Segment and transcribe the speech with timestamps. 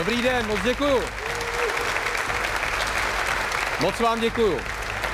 [0.00, 1.02] Dobrý den, moc děkuju.
[3.80, 4.60] Moc vám děkuju.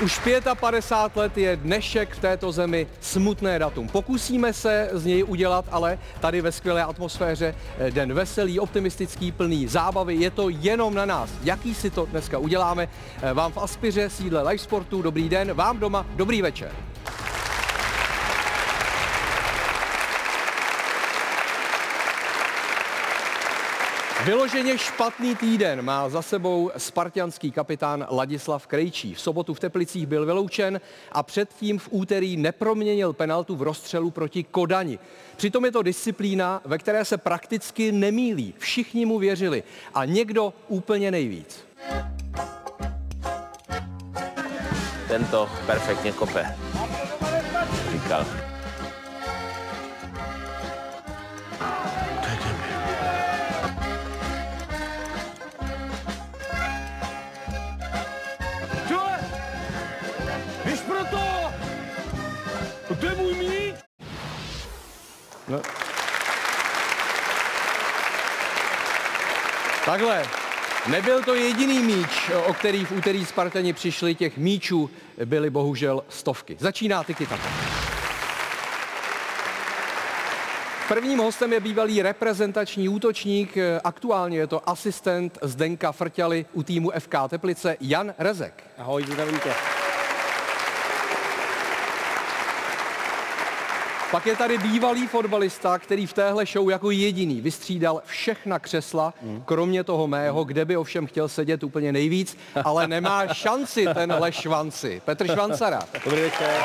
[0.01, 0.19] Už
[0.59, 3.87] 55 let je dnešek v této zemi smutné datum.
[3.87, 9.67] Pokusíme se z něj udělat, ale tady ve skvělé atmosféře eh, den veselý, optimistický, plný
[9.67, 10.15] zábavy.
[10.15, 11.29] Je to jenom na nás.
[11.43, 12.89] Jaký si to dneska uděláme?
[13.21, 15.53] Eh, Vám v Aspiře, sídle Live Sportu, dobrý den.
[15.53, 16.71] Vám doma, dobrý večer.
[24.27, 29.13] Vyloženě špatný týden má za sebou spartianský kapitán Ladislav Krejčí.
[29.13, 30.81] V sobotu v Teplicích byl vyloučen
[31.11, 34.99] a předtím v úterý neproměnil penaltu v rozstřelu proti Kodani.
[35.37, 38.53] Přitom je to disciplína, ve které se prakticky nemílí.
[38.57, 41.65] Všichni mu věřili a někdo úplně nejvíc.
[45.07, 46.55] Tento perfektně kope.
[47.91, 48.25] Říkal.
[69.85, 70.25] Takhle.
[70.87, 74.15] Nebyl to jediný míč, o který v úterý Spartani přišli.
[74.15, 74.89] Těch míčů
[75.25, 76.57] byly bohužel stovky.
[76.59, 77.49] Začíná tiki taka.
[80.87, 87.15] Prvním hostem je bývalý reprezentační útočník, aktuálně je to asistent Zdenka Frťaly u týmu FK
[87.29, 88.63] Teplice Jan Rezek.
[88.77, 89.76] Ahoj, zdravím tě.
[94.11, 99.13] Pak je tady bývalý fotbalista, který v téhle show jako jediný vystřídal všechna křesla,
[99.45, 105.01] kromě toho mého, kde by ovšem chtěl sedět úplně nejvíc, ale nemá šanci tenhle švanci.
[105.05, 105.79] Petr Švancara.
[106.05, 106.61] Dobrý večer.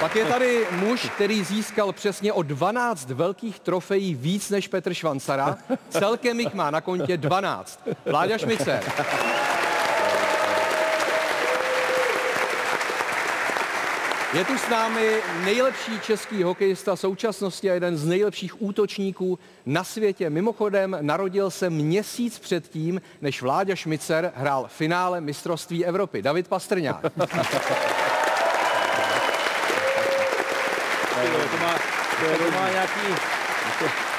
[0.00, 5.56] Pak je tady muž, který získal přesně o 12 velkých trofejí víc než Petr Švancara.
[5.90, 7.80] Celkem jich má na kontě 12.
[8.06, 8.82] Vláďa Šmicer.
[14.32, 20.30] Je tu s námi nejlepší český hokejista současnosti a jeden z nejlepších útočníků na světě.
[20.30, 26.22] Mimochodem narodil se měsíc předtím, než Vláďa Šmicer hrál finále mistrovství Evropy.
[26.22, 27.00] David Pastrňák.
[31.50, 31.74] To má,
[32.38, 33.37] to má nějaký...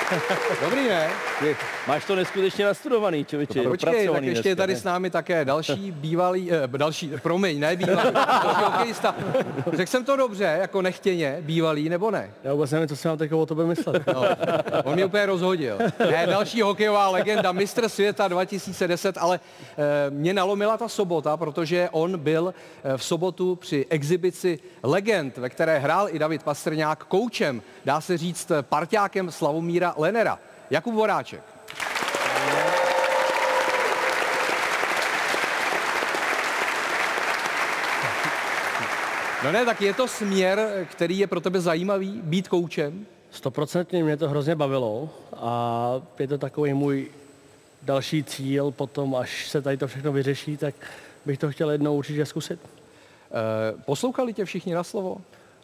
[0.62, 1.10] Dobrý, ne?
[1.40, 3.62] Ty, máš to neskutečně nastudovaný, člověče.
[3.62, 4.80] Počkej, tak ještě je dneska, tady ne?
[4.80, 8.10] s námi také další bývalý, eh, další, promiň, ne bývalý,
[8.66, 9.16] hokejista.
[9.74, 12.32] Řekl jsem to dobře, jako nechtěně, bývalý nebo ne?
[12.44, 14.04] Já vůbec nevím, co si mám teď o tobě myslet.
[14.14, 14.24] No,
[14.84, 15.78] on mě úplně rozhodil.
[16.12, 22.20] Ne, další hokejová legenda, mistr světa 2010, ale e, mě nalomila ta sobota, protože on
[22.20, 22.54] byl
[22.84, 28.18] e, v sobotu při exibici legend, ve které hrál i David Pastrňák, koučem, dá se
[28.18, 30.40] říct parťákem Slavomíra Lenera.
[30.70, 31.42] Jakub Voráček.
[39.44, 43.06] No ne, tak je to směr, který je pro tebe zajímavý, být koučem?
[43.32, 47.12] Stoprocentně mě to hrozně bavilo a je to takový můj
[47.82, 50.76] další cíl potom, až se tady to všechno vyřeší, tak
[51.26, 52.60] bych to chtěl jednou určitě zkusit.
[52.60, 55.18] E, poslouchali tě všichni na slovo?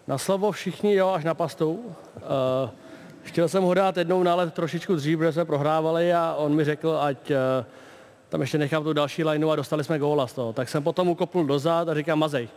[0.07, 1.73] Na slovo všichni, jo, až na pastou.
[1.73, 2.69] Uh,
[3.25, 6.63] chtěl jsem ho dát jednou na let trošičku dřív, protože jsme prohrávali a on mi
[6.63, 7.35] řekl, ať uh,
[8.29, 10.53] tam ještě nechám tu další lineu a dostali jsme góla z toho.
[10.53, 12.49] Tak jsem potom ukopnul dozad a říkám, mazej.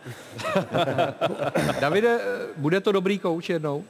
[1.81, 3.85] Davide, eh, bude to dobrý kouč jednou?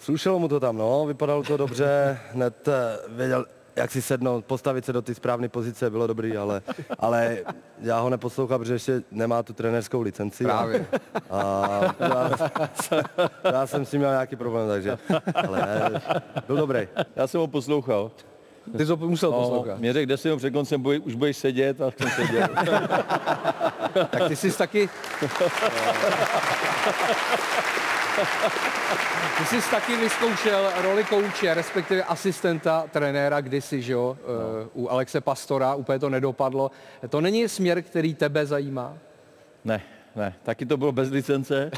[0.00, 4.84] Slušelo mu to tam, no, vypadalo to dobře, hned eh, věděl, jak si sednout, postavit
[4.84, 6.62] se do ty správné pozice, bylo dobrý, ale,
[6.98, 7.38] ale
[7.80, 10.44] já ho neposlouchám, protože ještě nemá tu trenérskou licenci.
[10.44, 10.86] Právě.
[11.30, 12.30] A, a já,
[13.52, 14.98] já, jsem s tím měl nějaký problém, takže,
[15.34, 15.90] ale
[16.46, 16.88] byl dobrý.
[17.16, 18.10] Já jsem ho poslouchal.
[18.76, 19.78] Ty jsi to musel No, poslouchat.
[19.78, 22.48] mě řekl 10 minut před koncem, boj, už budeš sedět a jsem seděl.
[24.10, 24.88] Tak ty jsi taky...
[29.38, 34.70] Ty jsi taky vyzkoušel roli kouče, respektive asistenta trenéra kdysi, že jo, no.
[34.74, 36.70] u Alexe Pastora, úplně to nedopadlo.
[37.08, 38.98] To není směr, který tebe zajímá?
[39.64, 39.82] Ne,
[40.16, 41.70] ne, taky to bylo bez licence.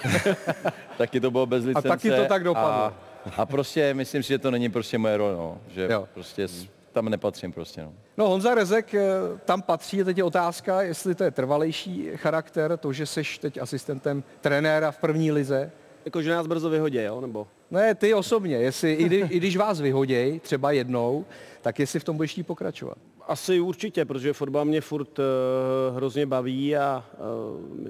[0.98, 1.88] taky to bylo bez licence.
[1.88, 2.82] taky to tak dopadlo.
[2.82, 2.94] A,
[3.36, 5.58] a prostě myslím si, že to není prostě moje role, no.
[5.68, 6.08] Že Jo.
[6.14, 6.48] prostě
[6.92, 7.82] tam nepatřím prostě.
[7.82, 7.92] No.
[8.16, 9.00] No Honza Rezek eh,
[9.44, 14.22] tam patří, teď je otázka, jestli to je trvalejší charakter, to, že seš teď asistentem
[14.40, 15.70] trenéra v první lize.
[16.08, 17.20] Jako, že nás brzo vyhodí, jo?
[17.20, 17.46] Nebo?
[17.70, 21.24] Ne, ty osobně, jestli, i, kdy, i když vás vyhoděj, třeba jednou,
[21.62, 22.98] tak jestli v tom budeš pokračovat.
[23.26, 25.24] Asi určitě, protože fotbal mě furt uh,
[25.96, 27.04] hrozně baví a
[27.80, 27.88] uh,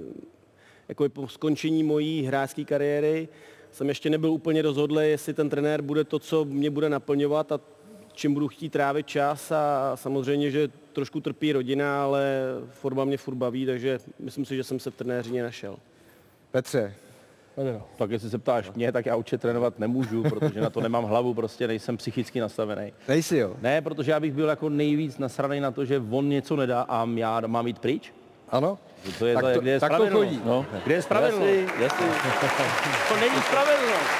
[0.88, 3.29] jako po skončení mojí hráčské kariéry
[3.70, 7.61] jsem ještě nebyl úplně rozhodlý, jestli ten trenér bude to, co mě bude naplňovat a
[8.12, 13.35] čím budu chtít trávit čas a samozřejmě, že trošku trpí rodina, ale fotbal mě furt
[13.35, 15.76] baví, takže myslím si, že jsem se v trenéřině našel.
[16.50, 16.94] Petře,
[17.96, 21.34] Tak jestli se ptáš mě, tak já určitě trénovat nemůžu, protože na to nemám hlavu,
[21.34, 22.93] prostě nejsem psychicky nastavený.
[23.08, 23.52] nejsi jo?
[23.60, 27.06] Ne, protože já bych byl jako nejvíc nasraný na to, že on něco nedá a
[27.14, 28.12] já mám jít pryč.
[28.50, 28.78] Ano?
[29.19, 30.40] To je, Tak to, to- kde je tak to chodí.
[30.44, 30.66] No.
[30.84, 31.50] Kde je spravedlnost?
[31.52, 32.06] Jasný, jasný.
[33.08, 34.10] To není spravedlnost.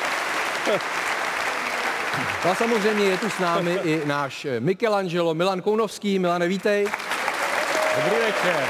[2.45, 6.19] No a samozřejmě je tu s námi i náš Michelangelo Milan Kounovský.
[6.19, 6.87] Milane, vítej.
[8.05, 8.65] Dobrý večer.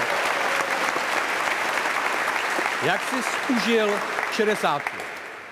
[2.86, 3.16] Jak jsi
[3.52, 3.88] užil
[4.32, 4.82] 60?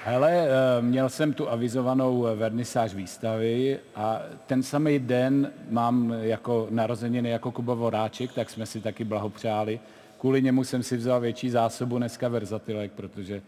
[0.05, 6.67] Hele, eh, měl jsem tu avizovanou eh, vernisáž výstavy a ten samý den mám jako
[6.71, 9.81] narozeniny jako Kuba Voráček, tak jsme si taky blahopřáli.
[10.21, 13.43] Kvůli němu jsem si vzal větší zásobu dneska verzatilek, protože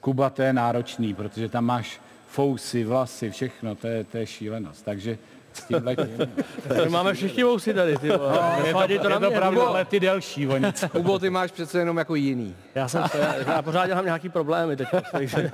[0.00, 4.84] Kuba to je náročný, protože tam máš fousy, vlasy, všechno, to je, to je šílenost.
[4.84, 5.18] Takže
[5.52, 5.96] s tímhle...
[6.84, 8.38] My máme všichni vousy tady, ty vole.
[8.72, 10.88] No, je to, na je to pravda, ale ty delší o něco.
[10.88, 12.56] Kubo, ty máš přece jenom jako jiný.
[12.74, 15.50] Já jsem, já, já pořád dělám nějaký problémy teď, takže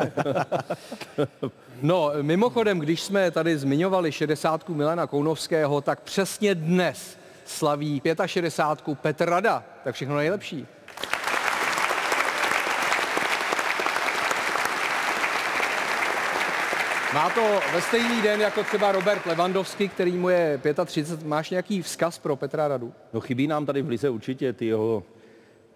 [1.83, 9.29] No, mimochodem, když jsme tady zmiňovali 60 Milana Kounovského, tak přesně dnes slaví 65 Petr
[9.29, 9.65] Rada.
[9.85, 10.67] Tak všechno nejlepší.
[17.15, 21.27] Má to ve stejný den jako třeba Robert Levandovský, který mu je 35.
[21.27, 22.93] Máš nějaký vzkaz pro Petra Radu?
[23.13, 25.03] No chybí nám tady v Lize určitě ty jeho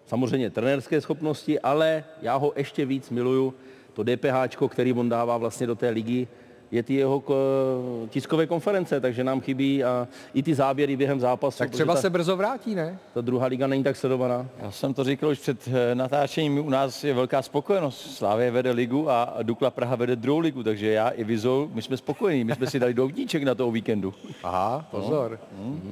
[0.05, 3.53] samozřejmě trenérské schopnosti, ale já ho ještě víc miluju.
[3.93, 6.27] To DPH, který on dává vlastně do té ligy,
[6.73, 11.57] je ty jeho ko- tiskové konference, takže nám chybí a i ty záběry během zápasu.
[11.57, 12.99] Tak třeba ta, se brzo vrátí, ne?
[13.13, 14.45] ta druhá liga není tak sledovaná.
[14.59, 18.15] Já jsem to říkal už před eh, natáčením, u nás je velká spokojenost.
[18.15, 21.97] Slávě vede ligu a Dukla Praha vede druhou ligu, takže já i Vizou, my jsme
[21.97, 24.13] spokojení, my jsme si dali doutníček na toho víkendu.
[24.43, 25.39] Aha, pozor.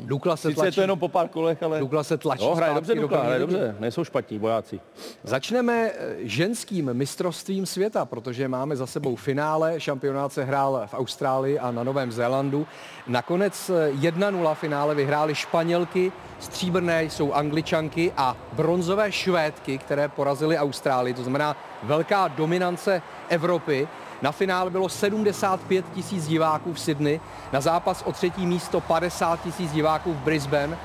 [0.06, 0.76] Dukla se Sice je tlačí.
[0.76, 1.80] to jenom po pár kolech, ale...
[1.80, 4.80] Dukla se tlačí No, hraje dobře do Dukla, hraje dobře, nejsou špatní vojáci.
[5.24, 9.80] Začneme eh, ženským mistrovstvím světa, protože máme za sebou finále.
[9.80, 12.68] Šampionát se hrál v Austrálii a na Novém Zélandu.
[13.08, 21.14] Nakonec eh, 1-0 finále vyhrály Španělky, stříbrné jsou Angličanky a bronzové Švédky, které porazily Austrálii.
[21.14, 23.88] To znamená velká dominance Evropy.
[24.22, 27.20] Na finále bylo 75 tisíc diváků v Sydney,
[27.54, 30.78] na zápas o třetí místo 50 tisíc diváků v Brisbane.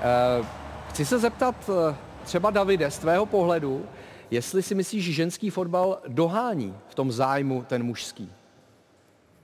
[0.00, 0.62] Eh,
[0.92, 3.86] Chci se zeptat eh, třeba Davide, z tvého pohledu,
[4.30, 8.32] jestli si myslíš, že ženský fotbal dohání v tom zájmu ten mužský.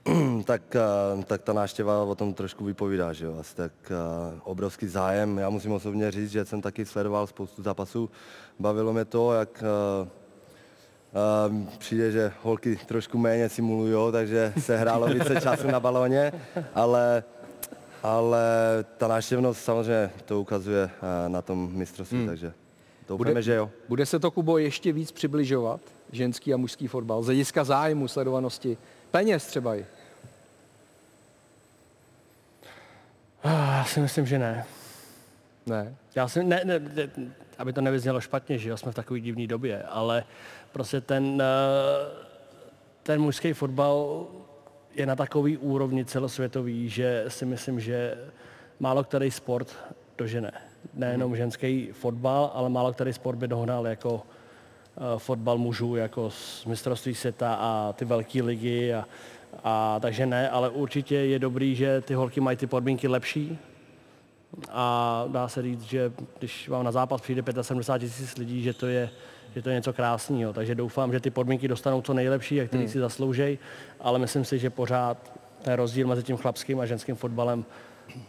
[0.44, 3.36] tak, eh, tak ta návštěva o tom trošku vypovídá, že jo.
[3.40, 5.38] Asi tak eh, obrovský zájem.
[5.38, 8.10] Já musím osobně říct, že jsem taky sledoval spoustu zápasů.
[8.58, 10.08] Bavilo mě to, jak eh,
[11.78, 16.32] přijde, že holky trošku méně simulujou, takže se hrálo více času na balóně,
[16.74, 17.24] ale,
[18.02, 18.44] ale
[18.96, 20.90] ta návštěvnost samozřejmě to ukazuje
[21.28, 22.52] na tom mistrovství, takže
[23.08, 23.70] doufáme, že jo.
[23.88, 25.80] Bude se to, Kubo, ještě víc přibližovat,
[26.12, 28.78] ženský a mužský fotbal, z hlediska zájmu, sledovanosti,
[29.10, 29.86] peněz třeba i.
[33.44, 34.64] já si myslím, že ne.
[35.66, 35.94] Ne.
[36.14, 37.10] Já si, ne, ne, ne,
[37.58, 40.24] aby to nevyznělo špatně, že jo, jsme v takové divné době, ale
[40.72, 42.26] prostě ten, eh,
[43.02, 44.26] ten mužský fotbal
[44.94, 48.18] je na takový úrovni celosvětový, že si myslím, že
[48.80, 49.76] málo který sport
[50.18, 50.52] dožene.
[50.94, 54.22] Nejenom ženský fotbal, ale málo který sport by dohnal jako
[54.96, 58.94] eh, fotbal mužů, jako z mistrovství světa a ty velké ligy.
[58.94, 59.04] A,
[59.64, 63.58] a, takže ne, ale určitě je dobrý, že ty holky mají ty podmínky lepší,
[64.72, 68.86] a dá se říct, že když vám na zápas přijde 75 tisíc lidí, že to
[68.86, 69.10] je,
[69.54, 70.52] že to je něco krásného.
[70.52, 72.92] Takže doufám, že ty podmínky dostanou co nejlepší, a který Hmm.
[72.92, 73.58] si zasloužejí,
[74.00, 77.64] ale myslím si, že pořád ten rozdíl mezi tím chlapským a ženským fotbalem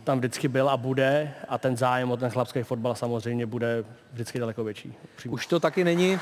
[0.04, 3.84] tam vždycky byl a bude a ten zájem o ten chlapský fotbal samozřejmě bude
[4.14, 4.94] vždycky daleko větší.
[5.14, 5.34] Upřímně.
[5.34, 6.20] Už to taky není,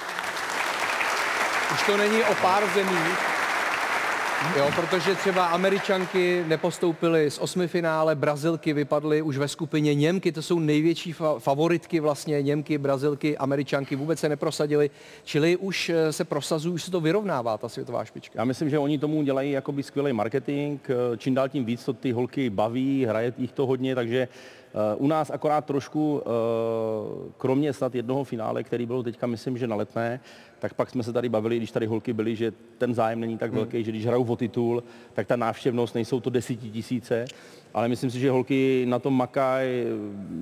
[1.74, 3.37] už to není o pár zemích,
[4.56, 10.42] Jo, protože třeba Američanky nepostoupily z osmi finále, Brazilky vypadly už ve skupině, Němky to
[10.42, 14.90] jsou největší fa- favoritky vlastně, Němky, Brazilky, Američanky vůbec se neprosadily,
[15.24, 18.40] čili už eh, se prosazují, už se to vyrovnává, ta světová špička.
[18.40, 21.94] Já myslím, že oni tomu dělají jakoby skvělý marketing, eh, čím dál tím víc to
[21.94, 24.28] ty holky baví, hraje jich to hodně, takže
[24.98, 26.30] u nás akorát trošku, eh,
[27.38, 30.20] kromě snad jednoho finále, který byl teďka, myslím, že na letné,
[30.60, 33.54] tak pak jsme se tady bavili, když tady holky byly, že ten zájem není tak
[33.54, 34.84] velký, že když hrajou o titul,
[35.14, 37.26] tak ta návštěvnost nejsou to desetitisíce,
[37.74, 39.70] ale myslím si, že holky na tom makají,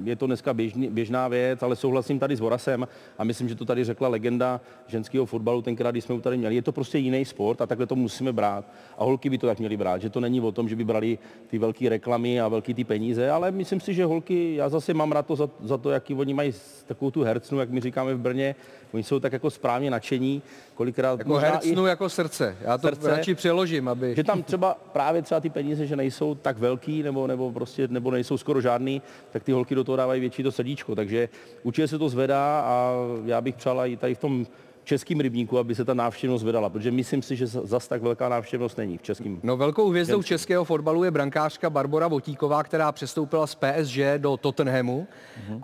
[0.03, 3.65] je to dneska běžný, běžná věc, ale souhlasím tady s Vorasem a myslím, že to
[3.65, 6.55] tady řekla legenda ženského fotbalu tenkrát, když jsme ho tady měli.
[6.55, 8.65] Je to prostě jiný sport a takhle to musíme brát.
[8.97, 11.17] A holky by to tak měly brát, že to není o tom, že by brali
[11.47, 15.11] ty velké reklamy a velké ty peníze, ale myslím si, že holky, já zase mám
[15.11, 16.53] rád to za, za to, jaký oni mají
[16.87, 18.55] takovou tu hercnu, jak my říkáme v Brně,
[18.93, 20.41] oni jsou tak jako správně nadšení,
[20.75, 22.57] kolikrát Jako možná i- hercnu jako srdce.
[22.61, 23.07] Já to Srdce.
[23.09, 24.15] radši přeložím, aby...
[24.15, 28.11] že tam třeba právě třeba ty peníze, že nejsou tak velký nebo, nebo prostě nebo
[28.11, 30.95] nejsou skoro žádný, tak ty holky do toho dávají větší to srdíčko.
[30.95, 31.29] Takže
[31.63, 32.91] určitě se to zvedá a
[33.25, 34.45] já bych přála i tady v tom
[34.85, 38.77] českým rybníku, aby se ta návštěvnost zvedala, protože myslím si, že zas tak velká návštěvnost
[38.77, 39.39] není v českém.
[39.43, 40.29] No velkou hvězdou Ženský.
[40.29, 45.07] českého fotbalu je brankářka Barbora Votíková, která přestoupila z PSG do Tottenhamu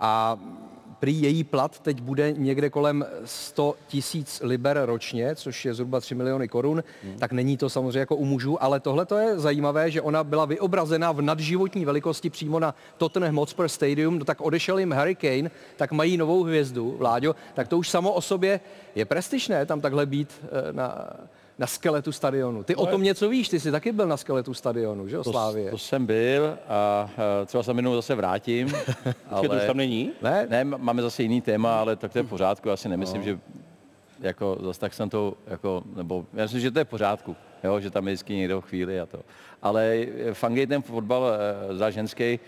[0.00, 0.38] a
[1.02, 6.14] prý její plat teď bude někde kolem 100 tisíc liber ročně, což je zhruba 3
[6.14, 6.84] miliony korun,
[7.18, 10.44] tak není to samozřejmě jako u mužů, ale tohle to je zajímavé, že ona byla
[10.44, 15.50] vyobrazena v nadživotní velikosti přímo na Tottenham Hotspur Stadium, no tak odešel jim Harry Kane,
[15.76, 18.60] tak mají novou hvězdu, Vláďo, tak to už samo o sobě
[18.94, 21.10] je prestižné tam takhle být eh, na,
[21.62, 22.62] na skeletu stadionu.
[22.62, 25.30] Ty o tom něco víš, ty jsi taky byl na skeletu stadionu, že jo, To,
[25.30, 25.70] Slávě?
[25.70, 27.10] to jsem byl a
[27.42, 28.66] eh, třeba se jednou zase vrátím.
[29.30, 30.10] Počkej, to už tam není?
[30.22, 30.46] Ne?
[30.50, 32.68] Ne, máme zase jiný téma, ale tak to je v pořádku.
[32.68, 33.24] Já si nemyslím, No.
[33.24, 33.38] že
[34.20, 37.80] jako zase tak jsem to, jako, nebo já myslím, že to je v pořádku, jo,
[37.80, 39.18] že tam je vždycky někdo chvíli a to.
[39.62, 41.26] Ale fangej ten fotbal
[41.70, 42.38] eh, za ženský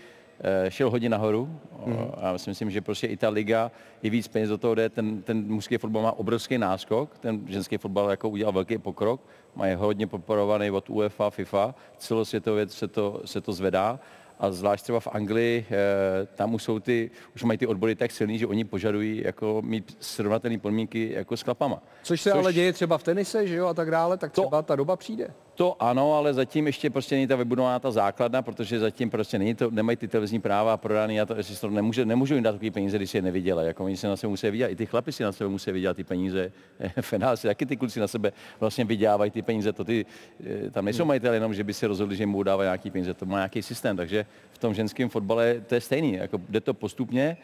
[0.69, 2.11] šel hodně nahoru Mhm.
[2.17, 4.89] a já si myslím, že prostě i ta liga, i víc peněz do toho jde,
[4.89, 9.21] ten, ten mužský fotbal má obrovský náskok, ten ženský fotbal jako udělal velký pokrok,
[9.55, 13.99] má je hodně podporovaný od UEFA, FIFA, celosvětově se to, se to zvedá
[14.39, 18.11] a zvlášť třeba v Anglii, eh, tam už jsou ty, už mají ty odbory tak
[18.11, 21.81] silný, že oni požadují jako mít srovnatelné podmínky jako s chlapama.
[22.03, 24.75] Což se ale děje třeba v tenise, že jo, a tak dále, tak třeba ta
[24.75, 25.27] doba přijde.
[25.55, 29.55] To ano, ale zatím ještě prostě není ta vybudovaná ta základna, protože zatím prostě není
[29.55, 32.71] to, nemají ty televizní práva prodaný a to, jestli to nemůže, nemůžou jim dát takové
[32.71, 33.67] peníze, když si je neviděli.
[33.67, 35.97] Jako oni se na sebe musí vydělat, i ty chlapi si na sebe musí vydělat
[35.97, 36.51] ty peníze.
[37.01, 39.73] Fenál si taky ty kluci na sebe vlastně vydělávají ty peníze.
[39.73, 40.05] To ty,
[40.45, 43.13] eh, tam nejsou majitele jenom, že by si rozhodli, že jim budou dávat nějaký peníze,
[43.13, 43.97] to má nějaký systém.
[43.97, 47.37] Takže v tom ženském fotbale to je stejný, jako jde to postupně,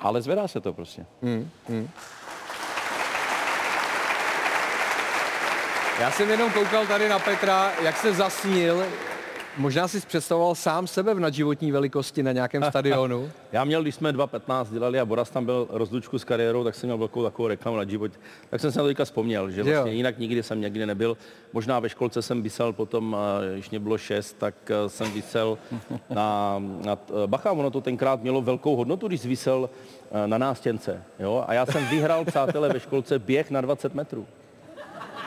[0.00, 1.06] ale zvedá se to prostě.
[6.00, 8.84] Já jsem jenom koukal tady na Petra, jak se zasnil.
[9.58, 13.30] Možná si představoval sám sebe v nadživotní velikosti na nějakém stadionu.
[13.52, 16.86] Já měl, když jsme 2.15 dělali a Boras tam byl rozlučku s kariérou, tak jsem
[16.86, 18.12] měl velkou takovou reklamu na život.
[18.50, 19.76] Tak jsem se na to teďka vzpomněl, že Že jo.
[19.76, 21.16] vlastně jinak nikdy jsem někdy nebyl.
[21.52, 23.16] Možná ve školce jsem vysel potom,
[23.54, 25.58] když mě bylo 6, tak eh, jsem vysel
[26.10, 29.70] na, na t- Bacha, ono to tenkrát mělo velkou hodnotu, když jsi vysel
[30.12, 31.02] eh, na nástěnce.
[31.18, 31.44] Jo?
[31.48, 34.26] A já jsem vyhrál, přátelé, ve školce běh na 20 metrů.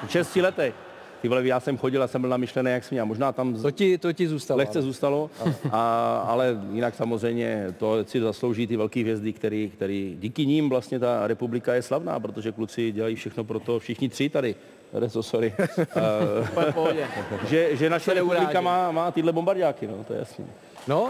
[0.07, 0.73] V 6 letech.
[1.21, 3.05] Ty vole, já jsem chodil a jsem byl namyšlený, jak směl.
[3.05, 4.57] Možná tam To ti, to ti zůstalo.
[4.57, 5.29] lehce zůstalo,
[5.71, 10.99] a, ale jinak samozřejmě to si zaslouží ty velké hvězdy, který, který díky ním vlastně
[10.99, 14.55] ta republika je slavná, protože kluci dělají všechno pro to, všichni tři tady,
[14.93, 15.87] Rezo, sorry, Eh,
[17.49, 20.45] že, že naše republika má, má tyhle bombardáky, no, to je jasný.
[20.87, 21.09] No.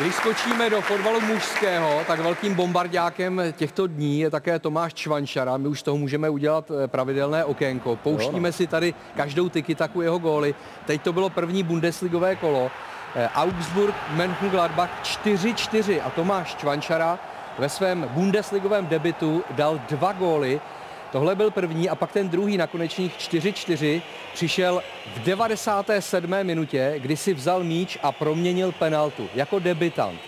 [0.00, 5.56] Když skočíme do fotbalu mužského, tak velkým bombardákem těchto dní je také Tomáš Čvančara.
[5.56, 7.96] My už z toho můžeme udělat eh, pravidelné okénko.
[7.96, 10.54] Pouštíme si tady každou tyky taku jeho góly.
[10.86, 12.70] Teď to bylo první bundesligové kolo.
[13.16, 17.18] Eh, Augsburg, Mönchengladbach 4-4 a Tomáš Čvančara
[17.58, 20.60] ve svém bundesligovém debitu dal dva góly.
[21.12, 24.02] Tohle byl první a pak ten druhý na konečných 4-4
[24.34, 24.82] přišel
[25.16, 26.44] v 97.
[26.44, 30.20] minutě, kdy si vzal míč a proměnil penaltu jako debitant.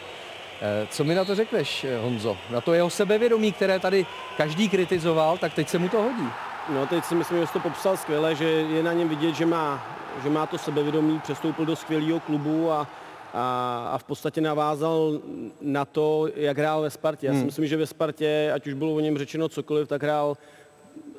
[0.60, 2.36] Eh, Co mi na to řekneš, eh, Honzo?
[2.50, 6.28] Na to jeho sebevědomí, které tady každý kritizoval, tak teď se mu to hodí.
[6.68, 9.46] No teď si myslím, že jsi to popsal skvěle, že je na něm vidět, že
[9.46, 9.86] má,
[10.22, 12.86] že má to sebevědomí, přestoupil do skvělého klubu a,
[13.34, 15.20] a, a v podstatě navázal
[15.60, 17.26] na to, jak hrál ve Spartě.
[17.26, 20.36] Já si myslím, že ve Spartě, ať už bylo o něm řečeno cokoliv, tak hrál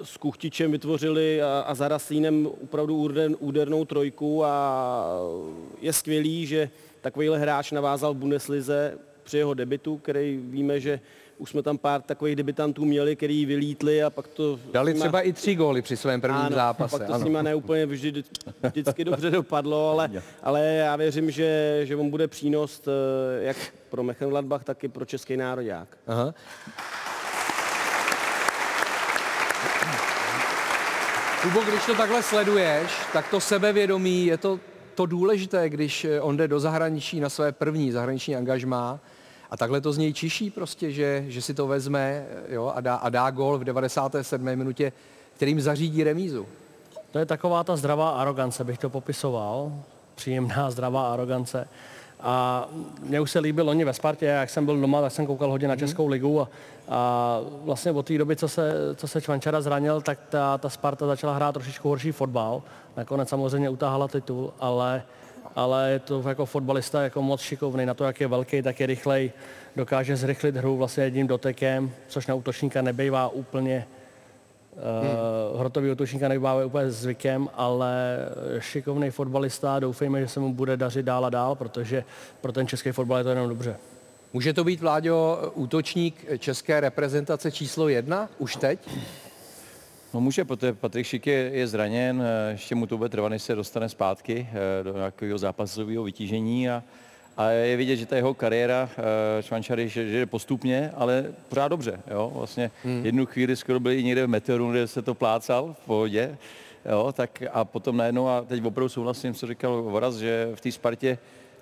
[0.03, 5.06] s Kuchtičem vytvořili a, a za Rasínem opravdu úder, údernou trojku a
[5.82, 6.70] je skvělý, že
[7.01, 11.00] takovýhle hráč navázal v Bundeslize při jeho debitu, který víme, že
[11.38, 14.60] už jsme tam pár takových debitantů měli, který vylítli a pak to...
[14.72, 16.98] Dali nima- třeba i tři góly při svém prvním ano, zápase.
[16.98, 17.22] pak to ano.
[17.22, 18.24] s nima neúplně vždy,
[18.63, 20.12] vždycky dobře dopadlo, ale,
[20.44, 23.58] ale já věřím, že, že on bude přínos eh, jak
[23.89, 25.98] pro Mönchengladbach, tak i pro český národák.
[26.08, 26.34] Aha.
[31.44, 34.60] Kubo, když to takhle sleduješ, tak to sebevědomí je to,
[34.96, 39.00] to důležité, když eh, on jde do zahraničí na své první zahraniční angažmá
[39.52, 42.82] a takhle to z něj čiší prostě, že, že si to vezme eh, jo, a,
[42.82, 44.56] dá, a dá gol v 97.
[44.56, 44.92] minutě,
[45.36, 46.46] kterým zařídí remízu.
[47.12, 49.72] To je taková ta zdravá arogance, bych to popisoval.
[50.16, 51.68] Příjemná, zdravá arogance.
[52.24, 52.68] A
[53.00, 55.68] mně už se líbil loni ve Spartě, jak jsem byl doma, tak jsem koukal hodně
[55.68, 56.50] na Českou ligu a,
[56.89, 61.08] a vlastně od té doby, co se, co se Čvančara zranil, tak ta, ta Sparta
[61.08, 62.62] začala hrát trošičku horší fotbal.
[62.98, 65.03] Nakonec samozřejmě utáhala titul, ale,
[65.56, 68.88] ale je to jako fotbalista jako moc šikovný na to, jak je velký, tak je
[68.88, 69.32] rychlej,
[69.75, 73.88] dokáže zrychlit hru vlastně jedním dotekem, což na útočníka nebejvá úplně
[74.74, 78.18] Uh, hrotový útočníka nebývá úplně zvykem, ale
[78.60, 82.03] šikovný fotbalista, doufejme, že se mu bude dařit dál a dál, protože
[82.42, 83.77] pro ten český fotbal je to jenom dobře.
[84.34, 88.80] Může to být, Vláďo, útočník české reprezentace číslo jedna už teď?
[90.13, 93.44] No může, protože Patrik Šik je, je zraněn, eh, ještě mu to bude trvat, než
[93.44, 96.84] se dostane zpátky eh, do nějakého zápasového vytížení a,
[97.38, 102.00] a je vidět, že ta jeho kariéra eh, Švančary, je postupně, ale pořád dobře.
[102.12, 102.32] Jo?
[102.36, 103.06] Vlastně hmm.
[103.06, 106.38] jednu chvíli skoro byl i někde v Meteoru, kde se to plácal v pohodě.
[106.92, 107.13] Jo?
[107.16, 111.18] Tak a potom najednou, a teď opravdu souhlasím, co říkal Voraz, že v té Spartě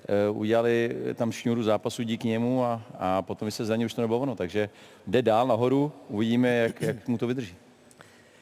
[0.05, 4.19] eh, udělali tam šňůru zápasu díky němu a, a potom, se zranil, už to nebylo
[4.19, 4.35] ono.
[4.35, 4.69] Takže
[5.07, 7.55] jde dál nahoru, uvidíme, jak, jak mu to vydrží.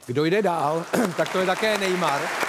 [0.08, 0.86] Kdo jde dál,
[1.18, 2.49] tak to je také Neymar.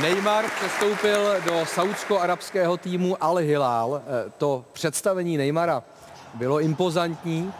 [0.00, 4.02] Neymar přestoupil do saudsko-arabského týmu Al Hilal.
[4.06, 5.82] Eh, To představení Neymara
[6.34, 7.52] bylo impozantní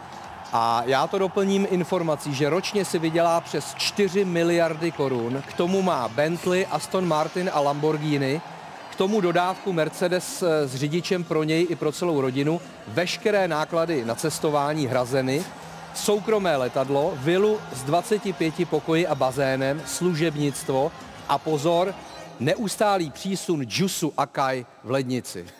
[0.53, 5.43] a já to doplním informací, že ročně si vydělá přes 4 miliardy korun.
[5.47, 8.41] K tomu má Bentley, Aston Martin a Lamborghini.
[8.91, 12.61] K tomu dodávku Mercedes eh, s řidičem pro něj i pro celou rodinu.
[12.87, 15.43] Veškeré náklady na cestování hrazeny
[15.93, 20.91] soukromé letadlo, vilu s 25 pokoji a bazénem, služebnictvo
[21.29, 21.93] a pozor,
[22.39, 25.45] neustálý přísun džusu Akai v lednici.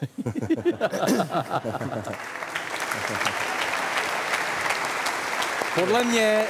[5.75, 6.45] Podle mě,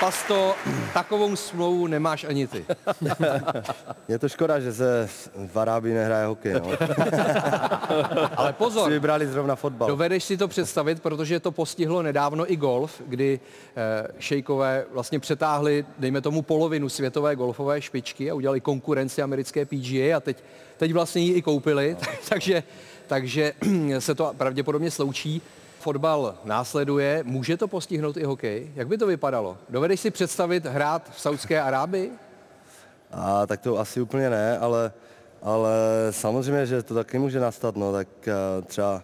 [0.00, 0.54] Pasto,
[0.94, 2.64] takovou smlouvu nemáš ani ty.
[4.08, 5.08] Je to škoda, že se
[5.46, 6.52] v Arábii nehraje hokej.
[6.52, 6.70] No.
[8.36, 9.88] Ale pozor, Si vybrali zrovna fotbal.
[9.88, 13.40] Dovedeš si to představit, protože to postihlo nedávno i golf, kdy
[13.76, 20.16] eh, šejkové vlastně přetáhli, dejme tomu, polovinu světové golfové špičky a udělali konkurenci americké PGA
[20.16, 20.44] a teď,
[20.76, 21.96] teď vlastně ji i koupili,
[22.28, 22.62] takže,
[23.06, 23.52] takže
[23.98, 25.42] se to pravděpodobně sloučí.
[25.80, 28.72] Fotbal následuje, může to postihnout i hokej?
[28.74, 29.58] Jak by to vypadalo?
[29.68, 32.12] Dovedeš si představit hrát v Saudské Arábii?
[33.10, 34.92] A tak to asi úplně ne, ale,
[35.42, 35.72] ale
[36.10, 39.02] samozřejmě, že to taky může nastat, no, tak eh, třeba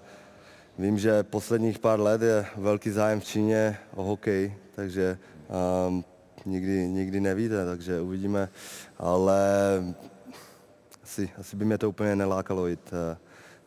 [0.78, 5.18] vím, že posledních pár let je velký zájem v Číně o hokej, takže
[5.88, 6.04] um,
[6.46, 8.48] nikdy, nikdy nevíte, takže uvidíme,
[8.98, 9.40] ale
[11.02, 13.16] asi, asi by mě to úplně nelákalo jít eh,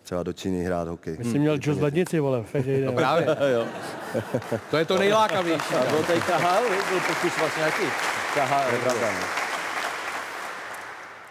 [0.10, 1.18] třeba do Číny hrát hokej.
[1.18, 2.96] Ty jsi měl Jules v lednici, vole, každý den.
[2.96, 3.28] Právě.
[4.72, 5.74] To je to nejlákavější.
[5.76, 7.84] A byl tady KHL, byl pokus vlastně jaký?
[8.34, 8.78] KHL.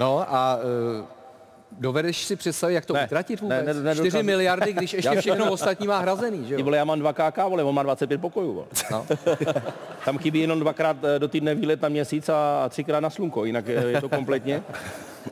[0.00, 1.04] No a uh,
[1.72, 3.66] dovedeš si představit, jak to Ne, utratit vůbec?
[3.66, 4.26] ne, ne, 4 dokážu.
[4.26, 6.64] miliardy, když ještě všechno ostatní má hrazený, že Ty jo?
[6.64, 8.66] vole, já mám 2 KK, vole, on má 25 pokojů, vole.
[8.90, 9.06] No.
[10.04, 13.44] Tam chybí jenom dvakrát eh, do týdne výlet na měsíc a a třikrát na slunko,
[13.44, 14.62] jinak eh, je to kompletně.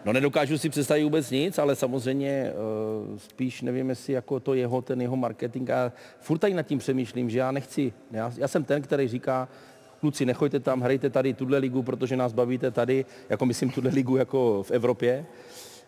[0.04, 4.82] No nedokážu si představit vůbec nic, ale samozřejmě eh, spíš nevím, jestli jako to jeho,
[4.82, 8.64] ten jeho marketing a furt tady nad tím přemýšlím, že já nechci, já, já jsem
[8.64, 9.48] ten, který říká,
[10.00, 14.16] kluci, nechoďte tam, hrajte tady tuhle ligu, protože nás bavíte tady, jako myslím tuhle ligu
[14.16, 15.26] jako v Evropě.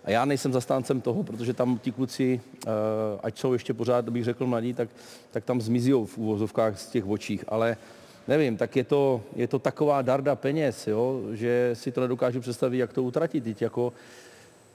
[0.05, 2.71] A já nejsem zastáncem toho, protože tam ti kluci, eh,
[3.23, 4.88] ať jsou ještě pořád, bych řekl mladí, tak,
[5.31, 7.44] tak tam zmizí v úvozovkách z těch očích.
[7.49, 7.77] Ale
[8.28, 12.78] nevím, tak je to, je to taková darda peněz, jo, že si to nedokážu představit,
[12.78, 13.44] jak to utratit.
[13.44, 13.92] Teď jako,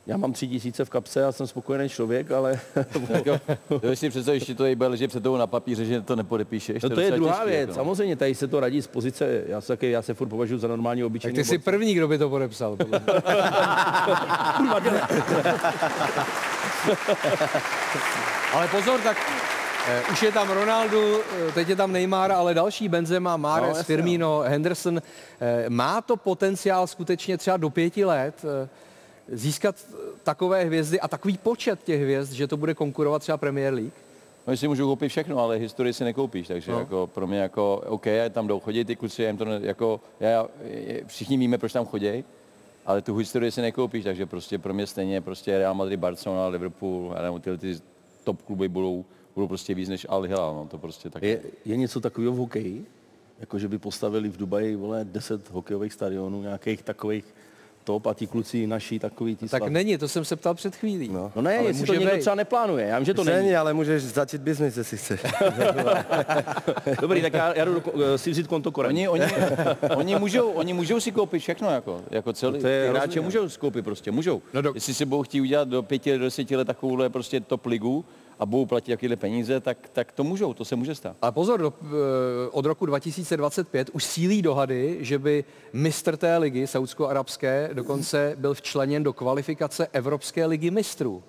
[0.07, 2.59] já mám tři tisíce v kapse a jsem spokojený člověk, ale
[3.81, 6.83] Když si představíš, že to je leží před tebou na papíře, že to nepodepíšeš.
[6.83, 7.61] no to je docela druhá těžký, věc.
[7.69, 7.73] jako.
[7.73, 10.67] Samozřejmě, tady se to radí z pozice, já se, taky, já se furt považuji za
[10.67, 11.35] normální Tak obyčejný.
[11.35, 12.75] ty jsi první, kdo by to podepsal.
[12.75, 13.21] podle mě.
[18.53, 19.17] Ale pozor, tak
[20.11, 24.39] už je tam Ronaldo, eh, teď je tam Neymar, ale další Benzema, Mares, no, Firmino,
[24.39, 25.01] Henderson.
[25.41, 28.69] Eh, má to potenciál skutečně třeba do pěti let eh,
[29.27, 33.73] získat eh, takové hvězdy a takový počet těch hvězd, že to bude konkurovat třeba Premier
[33.73, 33.91] League?
[34.45, 36.79] Oni si můžou koupit všechno, ale historii si nekoupíš, takže no.
[36.79, 39.99] jako pro mě jako OK, tam jdou chodit ty kluci, já jim to ne, jako,
[40.19, 40.47] já,
[41.07, 42.23] všichni víme, proč tam chodí,
[42.85, 47.13] ale tu historii si nekoupíš, takže prostě pro mě stejně prostě Real Madrid, Barcelona, Liverpool,
[47.15, 47.79] já nevím, tyhle ty
[48.23, 51.23] top kluby budou, budou prostě víc než Al Hilal, no to prostě tak.
[51.23, 52.85] Je, je něco takového v hokeji?
[53.39, 57.25] Jako, že by postavili v Dubaji, vole, 10 hokejových stadionů, nějakých takových
[57.83, 60.75] top a ti kluci naší takový ty Tak slav- není, to jsem se ptal před
[60.75, 61.09] chvílí.
[61.09, 61.31] No.
[61.35, 63.37] No ne, ale jestli to někdo třeba neplánuje, já vím, že to není.
[63.37, 65.21] není, ale můžeš začít biznis, jestli chceš.
[67.01, 68.89] Dobrý, tak já, já jdu do, eh, si vzít konto korem.
[68.89, 69.25] Oni, oni,
[69.95, 72.59] oni, můžou, oni můžou si koupit všechno, jako, jako celý.
[72.61, 74.41] to je ty hráče můžou si koupit prostě, můžou.
[74.53, 77.65] No do- Jestli si budou chtít udělat do pěti, do deseti let takovouhle prostě top
[77.65, 78.05] ligu
[78.39, 81.15] a budou platit jakýhle peníze, tak, tak to můžou, to se může stát.
[81.21, 81.85] Ale pozor, do, eh,
[82.51, 85.43] od roku 2025 už sílí dohady, že by
[85.73, 91.23] mistr té ligy, saudsko-arabské, dokonce byl včleněn do kvalifikace Evropské ligy mistrů.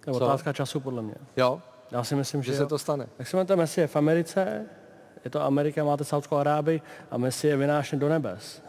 [0.00, 0.24] To je Co?
[0.24, 1.14] otázka času podle mě.
[1.36, 2.68] Jo, Já si myslím, že, že se jo.
[2.68, 3.06] to stane.
[3.16, 4.66] Tak si máte Messi je v Americe,
[5.24, 8.62] je to Amerika, máte Saudskou Arábii a Messi je vynášen do nebes.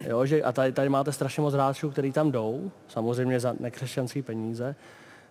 [0.00, 4.22] Jo, že, a tady, tady máte strašně moc hráčů, kteří tam jdou, samozřejmě za nekřesťanské
[4.22, 4.74] peníze,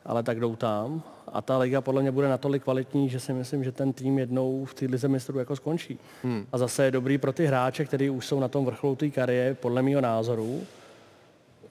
[0.06, 1.04] ale tak jdou tam.
[1.34, 4.66] A ta liga podle mě bude natolik kvalitní, že si myslím, že ten tým jednou
[4.66, 6.00] v té lize mistrů jako skončí.
[6.24, 6.46] Hmm.
[6.52, 9.56] A zase je dobrý pro ty hráče, kteří už jsou na tom vrcholu té kariéry,
[9.56, 10.62] podle mého názoru,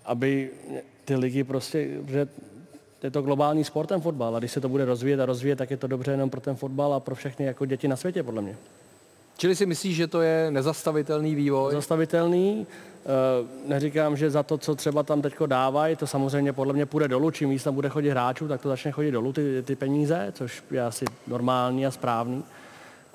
[0.05, 0.51] aby
[1.05, 2.29] ty ligy prostě, že
[3.03, 5.71] je to globální sport ten fotbal a když se to bude rozvíjet a rozvíjet, tak
[5.71, 8.43] je to dobře jenom pro ten fotbal a pro všechny jako děti na světě, podle
[8.43, 8.57] mě.
[9.41, 11.73] Čili si myslíš, že to je nezastavitelný vývoj?
[11.73, 13.09] Zastavitelný, eh,
[13.69, 17.31] neříkám, že za to, co třeba tam teďko dávají, to samozřejmě podle mě půjde dolů,
[17.31, 20.63] čím víc tam bude chodit hráčů, tak to začne chodit dolů ty, ty peníze, což
[20.71, 22.45] je asi normální a správný.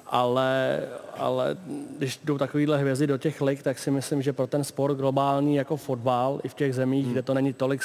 [0.07, 0.81] Ale,
[1.17, 1.57] ale
[1.97, 5.55] když jdou takovýhle hvězdy do těch lig, tak si myslím, že pro ten sport globální
[5.55, 7.11] jako fotbal i v těch zemích, hmm.
[7.13, 7.81] kde to není tolik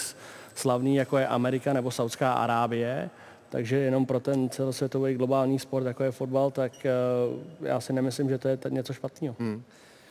[0.54, 3.10] slavný, jako je Amerika nebo Saudská Arábie,
[3.50, 6.90] takže jenom pro ten celosvětový globální sport, jako je fotbal, tak eh,
[7.60, 9.36] já si nemyslím, že to je něco špatného.
[9.38, 9.62] Hmm.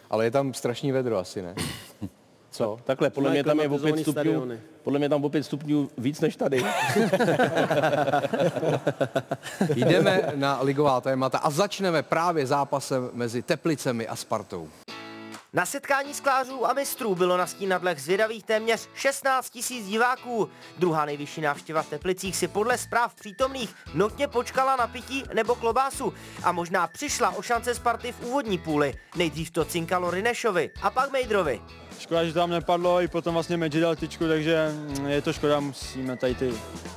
[0.10, 1.56] Ale je tam strašný vedro asi, ne?
[2.52, 2.80] Co?
[2.84, 4.60] Takhle, podle mě tam je o stupňů, stadiony.
[4.84, 6.63] podle mě tam o pět stupňů víc než tady.
[9.75, 14.69] Jdeme na ligová témata a začneme právě zápasem mezi Teplicemi a Spartou.
[15.53, 20.49] Na setkání sklářů a mistrů bylo na stínadlech zvědavých téměř 16 tisíc diváků.
[20.77, 26.13] Druhá nejvyšší návštěva v Teplicích si podle zpráv přítomných notně počkala na pití nebo klobásu
[26.43, 28.93] a možná přišla o šance Sparty v úvodní půli.
[29.15, 31.62] Nejdřív to cinkalo Rinešovi a pak Mejdrovi.
[31.99, 35.59] Škoda, že tam nepadlo, i potom vlastně Medži dal tyčku, takže mm, je to škoda,
[35.59, 36.53] musíme tady ty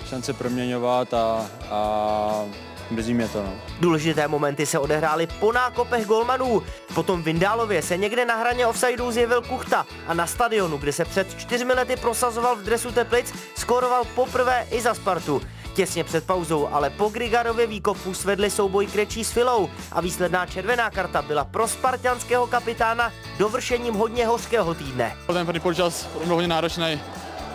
[0.08, 2.44] šance proměňovat a, a
[2.92, 3.42] mrzí mě to.
[3.42, 3.52] No.
[3.80, 6.62] Důležité momenty se odehrály po nákopech golmanů.
[6.94, 11.04] Potom v Vindálově se někde na hraně offsideu zjevil Kuchta a na stadionu, kde se
[11.04, 15.42] před čtyřmi lety prosazoval v dresu Teplic, skóroval poprvé i za Spartu.
[15.74, 20.90] Těsně před pauzou, ale po Grigarově výkopu svedli souboj Krečí s Filou a výsledná červená
[20.90, 25.16] karta byla pro spartianského kapitána dovršením hodně hořkého týdne.
[25.32, 27.00] Ten první počas byl hodně náročný,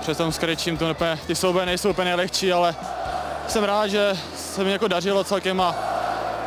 [0.02, 2.76] přes tom s Krejčím to úplně, ty souboje nejsou úplně nejlehčí, ale
[3.48, 4.14] jsem rád, že
[4.58, 5.76] se mi jako dařilo celkem a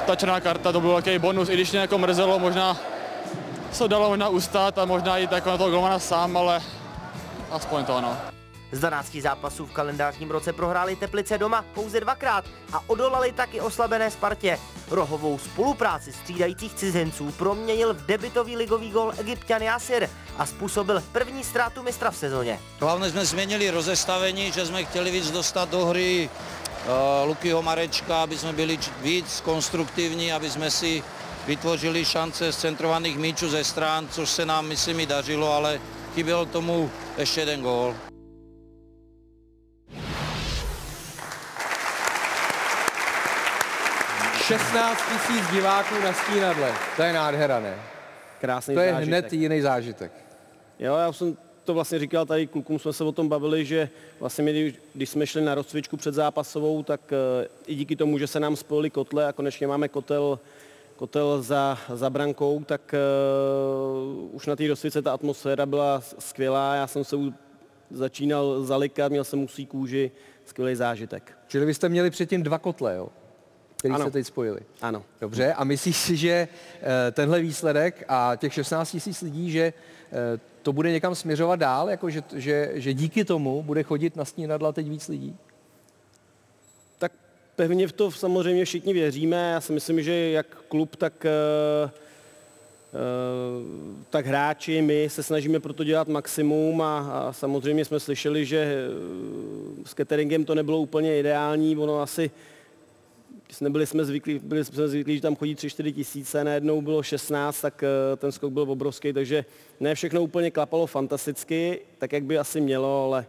[0.07, 2.77] ta černá karta to byl velký bonus, i když mě jako mrzelo, možná
[3.73, 6.63] se dalo možná ustát a možná jít jako na toho golmana sám, ale
[7.51, 8.17] aspoň to no.
[8.73, 14.11] Z 12 zápasů v kalendářním roce prohráli Teplice doma pouze dvakrát a odolali taky oslabené
[14.11, 14.59] Spartě.
[14.91, 21.83] Rohovou spolupráci střídajících cizinců proměnil v debitový ligový gol Egyptian Jasir a způsobil první ztrátu
[21.83, 22.59] mistra v sezóně.
[22.81, 26.31] Hlavně jsme změnili rozestavení, že jsme chtěli víc dostat do hry
[27.25, 31.03] Lukyho Marečka, aby jsme byli víc konstruktivní, aby jsme si
[31.47, 35.81] vytvořili šance z centrovaných míčů ze stran, což se nám, myslím, i dařilo, ale
[36.15, 37.95] chyběl tomu ještě jeden gól.–
[44.47, 46.73] 16 tisíc diváků na stínadle.
[46.97, 47.75] To je nádhera, ne?
[48.41, 49.09] Krásný To je zážitek.
[49.09, 50.13] hned jiný zážitek.
[50.79, 53.89] Jo, já jsem to vlastně říkal tady klukům, jsme se o tom bavili, že
[54.21, 58.27] vlastně my, když- jsme šli na rozcvičku před zápasovou, tak eh, i díky tomu, že
[58.27, 60.39] se nám spojili kotle a konečně máme kotel,
[60.97, 62.95] kotel za, za brankou, tak
[64.15, 66.75] uh, už na té rozcvičce ta atmosféra byla skvělá.
[66.75, 67.17] Já jsem se
[67.91, 70.11] začínal zalikat, měl jsem usí kůži,
[70.45, 71.33] skvělý zážitek.
[71.49, 73.09] Čili vy jste měli předtím dva kotle, jo?
[73.77, 74.05] Který Ano.
[74.05, 74.61] se teď spojili.
[74.83, 75.03] Ano.
[75.21, 76.49] Dobře, a myslíš si, že
[76.83, 79.73] eh, tenhle výsledek a těch 16 tisíc lidí, že
[80.63, 84.73] to bude někam směřovat dál, jako že, že, že díky tomu bude chodit na snídadla
[84.73, 85.37] teď víc lidí?
[86.99, 87.13] Tak
[87.57, 89.51] pevně v to samozřejmě všichni věříme.
[89.53, 92.95] Já si myslím, že jak klub, tak, eh, eh,
[94.11, 98.89] tak hráči, my se snažíme proto dělat maximum a, a samozřejmě jsme slyšeli, že eh,
[99.87, 101.77] s cateringem to nebylo úplně ideální.
[101.77, 102.31] Ono asi
[103.61, 107.83] nebyli jsme zvyklí, byli jsme zvyklí, že tam chodí 3-4 tisíce, najednou bylo 16, tak
[107.83, 109.45] eh, ten skok byl obrovský, takže
[109.81, 113.27] ne všechno úplně klapalo fantasticky, tak jak by asi mělo, ale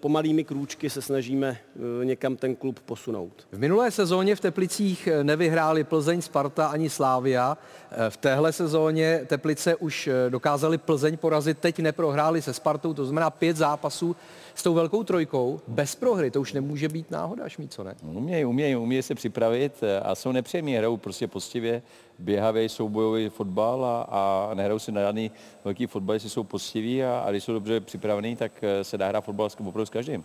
[0.00, 1.56] pomalými krůčky se snažíme
[2.00, 3.46] eh, někam ten klub posunout.
[3.52, 7.58] V minulé sezóně v Teplicích eh, nevyhráli Plzeň, Sparta ani Slávia.
[7.96, 13.30] Eh, V téhle sezóně Teplice už dokázali Plzeň porazit, teď neprohráli se Spartou, to znamená
[13.30, 14.16] pět zápasů
[14.54, 16.30] s tou velkou trojkou bez prohry.
[16.30, 17.94] To už nemůže být náhoda, Šmí, co ne?
[18.02, 21.82] Umějí, umějí, umějí se připravit eh, a jsou nepříjemní, hrajou prostě poctivě,
[22.18, 25.30] běhavý soubojový fotbal a, a nehrajou si na žádný
[25.64, 29.08] velký fotbal, jestli jsou poctiví a, a když jsou dobře připravení, tak eh, se dá
[29.08, 30.24] hrát fotbal opravdu s každým.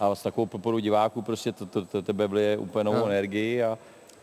[0.00, 3.06] A s takovou podporou diváků prostě to, to, to tebe vlije úplně novou No.
[3.06, 3.78] energii a,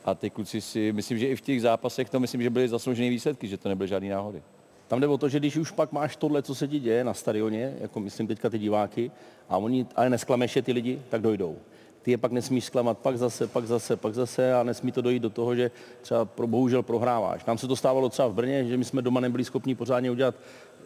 [0.07, 3.09] a ty kluci si, myslím, že i v těch zápasech to myslím, že byly zasloužené
[3.09, 4.41] výsledky, že to nebyly žádný náhody.
[4.87, 7.13] Tam jde o to, že když už pak máš tohle, co se ti děje na
[7.13, 9.11] stadioně, jako myslím teďka ty diváky,
[9.49, 11.57] a oni, ale nesklameš je ty lidi, tak dojdou.
[12.01, 15.19] Ty je pak nesmíš zklamat, pak zase, pak zase, pak zase a nesmí to dojít
[15.19, 17.45] do toho, že třeba pro, bohužel prohráváš.
[17.45, 20.35] Nám se to stávalo třeba v Brně, že my jsme doma nebyli schopni pořádně udělat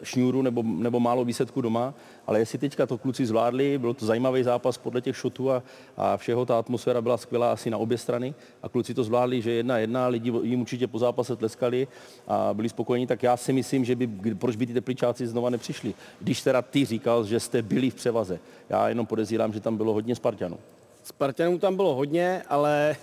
[0.02, 1.94] šňůru nebo, nebo málo výsledků doma,
[2.26, 5.62] ale jestli teďka to kluci zvládli, byl to zajímavý zápas podle těch šotů a,
[5.96, 9.50] a všeho, ta atmosféra byla skvělá asi na obě strany a kluci to zvládli, že
[9.50, 11.88] jedna jedna, lidi jim určitě po zápase tleskali
[12.28, 15.94] a byli spokojení, tak já si myslím, že by, proč by ty tepličáci znova nepřišli.
[16.20, 18.38] Když teda ty říkal, že jste byli v převaze.
[18.68, 20.58] Já jenom podezírám, že tam bylo hodně Spartanů.
[21.04, 22.96] Spartanů tam bylo hodně, ale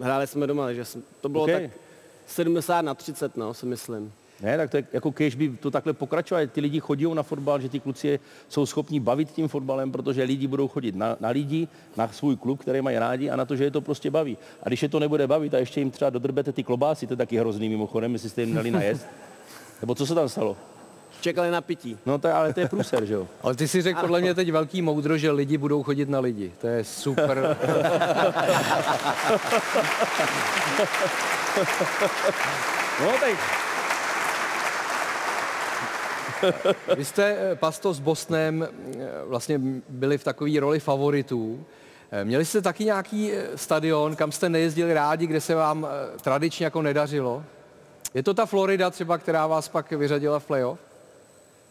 [0.00, 0.84] hráli jsme doma, že
[1.20, 1.50] to bylo OK.
[1.50, 1.62] tak
[2.26, 4.12] 70 na 30, no, si myslím.
[4.42, 6.46] Ne, tak to je jako kež by to takhle pokračovalo.
[6.46, 10.22] Ty lidi chodí na fotbal, že ty kluci je- jsou schopní bavit tím fotbalem, protože
[10.22, 13.56] lidi budou chodit na, na lidi, na svůj klub, který mají rádi a na to,
[13.56, 14.38] že je to prostě baví.
[14.62, 17.16] A když je to nebude bavit a ještě jim třeba dodrbete ty klobásy, to je
[17.16, 19.06] taky hrozný mimochodem, jestli jste jim dali najest.
[19.80, 20.56] Nebo co se tam stalo?
[21.20, 21.98] Čekali na pití.
[22.06, 23.26] No tak, ale to je průser, že jo?
[23.42, 26.52] Ale ty si řekl podle mě teď velký moudro, že lidi budou chodit na lidi.
[26.60, 27.56] To je super.
[33.00, 33.36] No tak
[36.96, 41.64] Vy jste, eh, Pasto, s Bosnem eh, vlastně byli v takové roli favoritů.
[42.10, 45.88] Eh, Měli jste taky nějaký stadion, kam jste nejezdili rádi, kde se vám
[46.22, 47.44] tradičně jako nedařilo?
[48.14, 50.80] Je to ta Florida třeba, která vás pak vyřadila v playoff?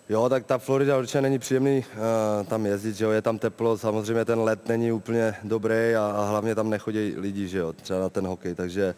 [0.10, 3.78] Jo, tak ta Florida určitě není příjemný uh, tam jezdit, že jo, je tam teplo,
[3.78, 8.00] samozřejmě ten let není úplně dobrý a, a hlavně tam nechodí lidi, že jo, třeba
[8.00, 8.96] na ten hokej, takže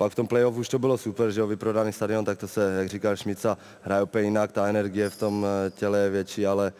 [0.00, 2.74] pak v tom playoff už to bylo super, že jo, vyprodaný stadion, tak to se,
[2.78, 6.72] jak říkal Šmica, hraje úplně jinak, ta energie v tom eh, těle je větší, ale,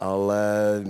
[0.00, 0.44] ale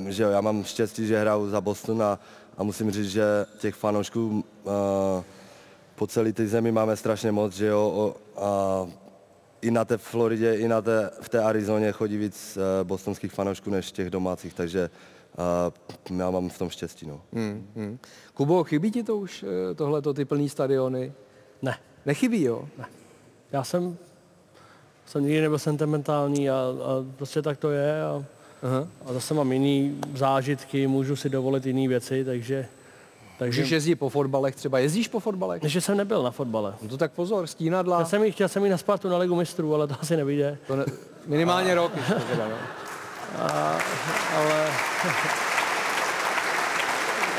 [0.09, 2.19] že jo, já mám štěstí, že hraju za Boston a,
[2.57, 4.73] a musím říct, že těch fanoušků uh,
[5.95, 8.87] po celé té zemi máme strašně moc, že jo, a
[9.63, 13.71] i na té Floridě, i na té, v té Arizoně chodí víc uh, bostonských fanoušků
[13.71, 14.91] než těch domácích, takže
[16.11, 17.07] uh, já mám v tom štěstí.
[17.07, 17.21] No.
[17.33, 17.99] Hmm, hmm.
[18.35, 21.13] Kubo, chybí ti to už, eh, tohleto, ty plný stadiony?
[21.63, 21.79] Ne.
[22.07, 22.69] Nechybí, jo?
[22.79, 22.85] Ne.
[23.53, 23.97] Já jsem,
[25.07, 28.25] jsem nikdy nebyl sentimentální a, a prostě tak to je a,
[28.63, 28.89] Aha.
[29.07, 32.67] a zase mám jiný zážitky, můžu si dovolit jiné věci, takže...
[33.39, 34.79] takže Můžeš jezdit po fotbalech třeba.
[34.79, 35.63] Jezdíš po fotbalech?
[35.63, 36.75] Než jsem nebyl na fotbale.
[36.83, 37.97] No to tak pozor, stínadla.
[37.97, 40.59] Chtěl jsem, jít, chtěl jsem jít na Spartu na Ligu mistrů, ale to asi nevyjde.
[40.67, 40.85] To ne,
[41.27, 42.57] minimálně rok ještě teda, no.
[43.39, 43.79] A,
[44.37, 44.71] ale,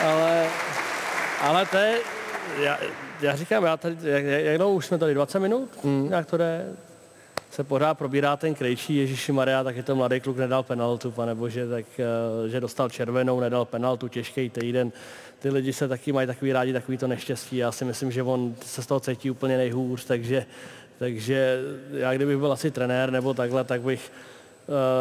[0.04, 0.48] ale,
[1.42, 2.00] ale to je,
[2.60, 2.78] já,
[3.22, 5.84] já říkám, já tady, jak, jak dlouho už jsme tady, 20 minut?
[5.84, 6.12] Mm.
[6.12, 6.66] Jak to jde?
[7.52, 11.36] Se pořád probírá ten krejčí Ježíši Maria, tak je to mladý kluk, nedal penaltu, pane
[11.36, 14.92] bože, tak eh, že dostal červenou, nedal penaltu, těžký týden.
[15.40, 17.58] Ty lidi se taky mají takový rádi, takový to neštěstí.
[17.58, 20.46] Já si myslím, že on se z toho cítí úplně nejhůř, takže,
[21.00, 21.60] takže
[21.94, 24.12] já kdybych byl asi trenér nebo takhle, tak bych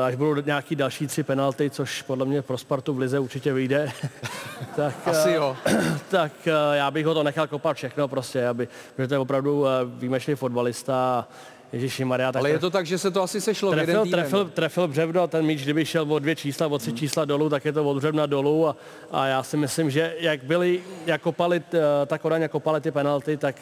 [0.07, 3.93] až budou nějaký další tři penalty, což podle mě pro Spartu v Lize určitě vyjde,
[4.77, 5.57] tak, Asi eh, jo.
[6.11, 9.67] tak eh, já bych ho to nechal kopat všechno prostě, aby, protože to je opravdu
[9.67, 11.29] eh, výjimečný fotbalista.
[11.73, 14.05] Ježíši Maria, tak Ale je to tak, že se to asi sešlo v jeden trefil,
[14.05, 14.21] týden.
[14.21, 17.65] trefil, trefil břevno, ten míč, kdyby šel o dvě čísla, o tři čísla dolů, tak
[17.65, 18.77] je to od břevna dolů a,
[19.11, 22.91] a já si myslím, že jak byli, jak kopali, eh, ta Kodaň, jak kopali ty
[22.91, 23.57] penalty, tak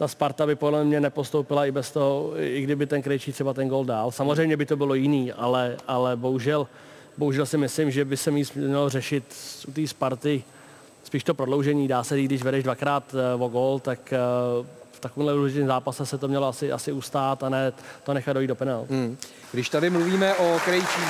[0.00, 3.68] ta Sparta by podle mě nepostoupila i bez toho, i kdyby ten Krejčí třeba ten
[3.68, 4.10] gol dál.
[4.10, 6.66] Samozřejmě by to bylo jiný, ale, ale bohužel,
[7.18, 9.24] bohužel si myslím, že by se mělo řešit
[9.68, 10.44] u té Sparty
[11.04, 11.88] spíš to prodloužení.
[11.88, 14.18] Dá se když vedeš dvakrát eh, o gol, tak eh,
[14.92, 17.72] v takovémhle důležitém zápase se to mělo asi, asi ustát a ne
[18.04, 18.86] to nechat dojít do penál.
[18.90, 19.16] Hmm.
[19.52, 21.04] Když tady mluvíme o Krejčím,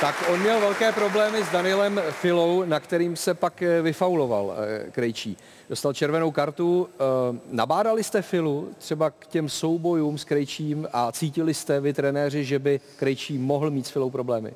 [0.00, 4.56] tak on měl velké problémy s Danielem Filou, na kterým se pak eh, vyfauloval
[4.90, 5.36] Krejčí.
[5.68, 6.88] Dostal červenou kartu.
[6.92, 12.44] Eh, Nabádali jste Filu třeba k těm soubojům s Krejčím a cítili jste vy trenéři,
[12.44, 14.54] že by Krejčí mohl mít s Filou problémy?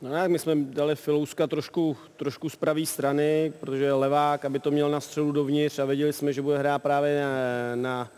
[0.00, 4.58] No jak my jsme dali Filouska trošku, trošku z pravé strany, protože je levák, aby
[4.58, 8.10] to měl na střelu dovnitř a věděli jsme, že bude hrát právě na, na,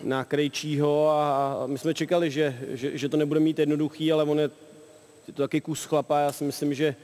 [0.00, 4.38] na Krejčího a my jsme čekali, že, že, že to nebude mít jednoduchý, ale on
[4.38, 4.50] je,
[5.26, 6.96] je to taky kus chlapa, já si myslím, že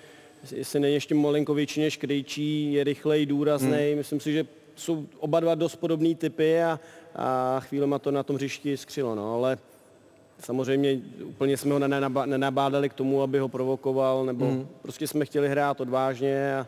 [0.51, 3.97] jestli není ještě malinko větší než Krejčí, je rychlej, důrazný, hmm.
[3.97, 6.81] myslím si, že jsou oba dva dost podobný typy a,
[7.17, 9.59] a chvílema to na tom hřišti skřilo, no, ale
[10.43, 11.79] Samozřejmě úplně jsme ho
[12.27, 14.69] nenabádali k tomu, aby ho provokoval, nebo mm.
[14.83, 16.67] prostě jsme chtěli hrát odvážně a,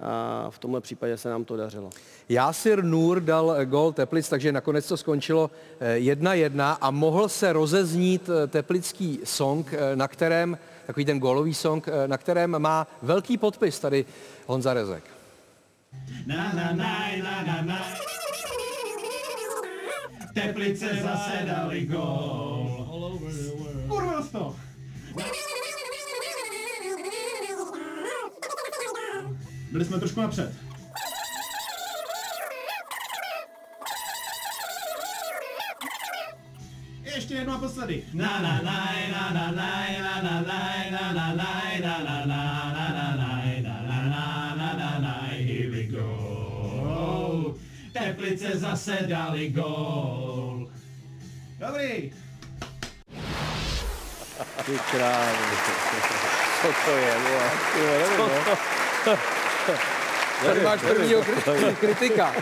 [0.00, 1.90] a v tomhle případě se nám to dařilo.
[2.28, 5.50] Jásir Nur dal gol Teplic, takže nakonec to skončilo
[5.96, 11.88] 1-1 a mohl se rozeznít eh, teplický song, eh, na kterém, takový ten golový song,
[11.88, 14.04] eh, na kterém má velký podpis tady
[14.46, 15.04] Honza Rezek.
[16.26, 17.86] Na, na, na, na, na, na.
[20.34, 22.86] Teplice zase dali gol.
[24.32, 24.56] To!
[29.72, 30.65] Byli jsme trošku napřed.
[37.26, 38.02] Ještě jednou a posledy.
[38.12, 42.52] Na na na na na na na na na na na na na na
[44.06, 45.20] na na na
[47.92, 50.70] Teplice zase dali gól.
[51.58, 52.12] Dobrý.
[54.66, 55.44] Ty krávo.
[56.62, 57.14] Co to je,
[58.16, 58.26] Co
[59.04, 59.16] to?
[60.46, 61.22] Tady máš prvního
[61.80, 62.34] kritika.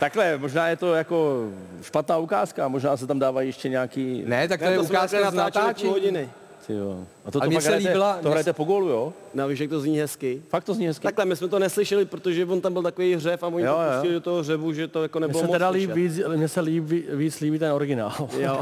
[0.00, 1.48] Takhle, možná je to jako
[1.82, 4.22] špatná ukázka, možná se tam dávají ještě nějaký...
[4.26, 5.92] Ne, tak to je ukázka na natáčení.
[5.92, 6.28] hodiny.
[6.68, 7.04] Jo.
[7.24, 9.12] A to, a to, to hrajete, líbila, to hrajete po gólu, jo?
[9.34, 10.42] No, víš, jak to zní hezky.
[10.48, 11.02] Fakt to zní hezky.
[11.02, 13.92] Takhle, my jsme to neslyšeli, protože on tam byl takový hřev a oni jo, to
[13.92, 16.60] pustili do toho hřevu, že to jako nebylo mně se teda líb, víc, mně se
[16.60, 18.28] líb, víc líbí ten originál.
[18.38, 18.60] Jo.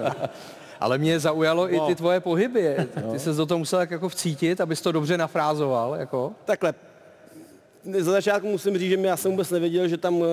[0.80, 1.74] Ale mě zaujalo no.
[1.74, 2.76] i ty tvoje pohyby.
[3.12, 5.94] Ty se do toho musel jako vcítit, abys to dobře nafrázoval.
[5.94, 6.32] Jako.
[6.44, 6.74] Takhle,
[7.98, 10.26] za začátku musím říct, že já jsem vůbec nevěděl, že tam uh,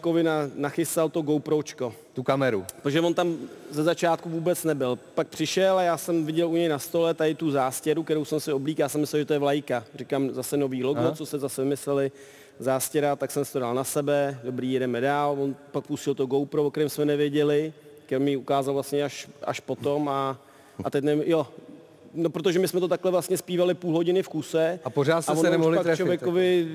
[0.00, 1.94] Kovina nachystal to GoPročko.
[2.12, 2.64] Tu kameru.
[2.82, 3.36] Protože on tam
[3.70, 4.98] ze začátku vůbec nebyl.
[5.14, 8.40] Pak přišel a já jsem viděl u něj na stole tady tu zástěru, kterou jsem
[8.40, 9.84] si oblíkal, já jsem myslel, že to je vlajka.
[9.94, 11.12] Říkám zase nový logo, Aha.
[11.12, 12.12] co se zase mysleli
[12.58, 15.36] zástěra, tak jsem si to dal na sebe, dobrý, jedeme dál.
[15.40, 17.72] On pak pustil to GoPro, o kterém jsme nevěděli,
[18.06, 20.38] který mi ukázal vlastně až, až potom a,
[20.84, 21.46] a teď nevím, jo,
[22.14, 24.80] No, protože my jsme to takhle vlastně zpívali půl hodiny v kuse.
[24.84, 25.96] A pořád jste se nemohli pak trefit.
[25.96, 26.68] člověkovi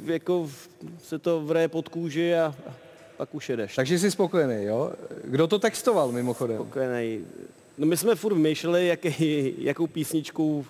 [0.00, 0.08] tak.
[0.08, 0.50] jako
[1.02, 2.72] se to vraje pod kůži a, a
[3.16, 3.74] pak už jedeš.
[3.74, 4.92] Takže jsi spokojený, jo?
[5.24, 6.56] Kdo to textoval mimochodem?
[6.56, 7.24] Spokojený.
[7.78, 10.66] No my jsme furt vymýšleli, jaký, jakou písničku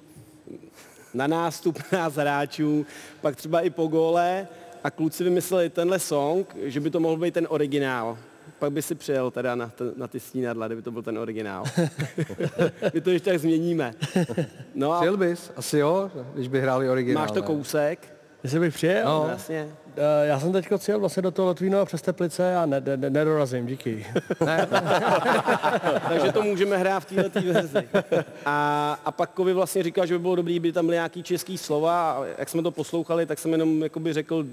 [1.15, 2.87] na nástup nás hráčů,
[3.21, 4.49] pak třeba i po gole
[4.85, 8.19] a kluci vymysleli tenhle song, že by to mohl být ten originál
[8.59, 11.65] pak by si přijel teda na, t- na ty stínadla, kdyby to byl ten originál.
[12.95, 13.95] My to ještě tak změníme.
[14.75, 14.97] No a...
[14.97, 15.53] Přijel bys?
[15.57, 17.23] Asi jo, když by hráli originál.
[17.23, 18.21] Máš to kousek?
[18.43, 19.05] Jestli bych přijel?
[19.05, 19.27] No.
[19.31, 19.69] Jasně.
[19.87, 23.67] Uh, já jsem teď přijel vlastně do toho Lotvínova přes Teplice a ne, ne, nedorazím,
[23.67, 24.07] díky.
[24.45, 24.69] ne.
[26.09, 27.89] Takže to můžeme hrát v této verzi.
[28.47, 31.59] A, a pak Kovi vlastně říkal, že by bylo dobré, by tam byly nějaký český
[31.59, 34.47] slova a jak jsme to poslouchali, tak jsem jenom jakoby řekl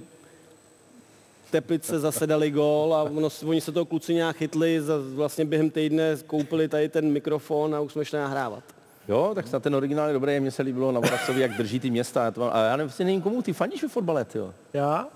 [1.51, 5.69] Teplice zase dali gól a ono, oni se toho kluci nějak chytli, za, vlastně během
[5.69, 8.63] týdne koupili tady ten mikrofon a už jsme šli nahrávat.
[9.07, 11.89] Jo, tak snad ten originál je dobrý, mně se líbilo na Voracovi, jak drží ty
[11.89, 12.23] města.
[12.23, 14.53] Já to mám, a já nevím, vlastně nevím komu, ty fandíš ve fotbale, jo?
[14.73, 15.07] Já?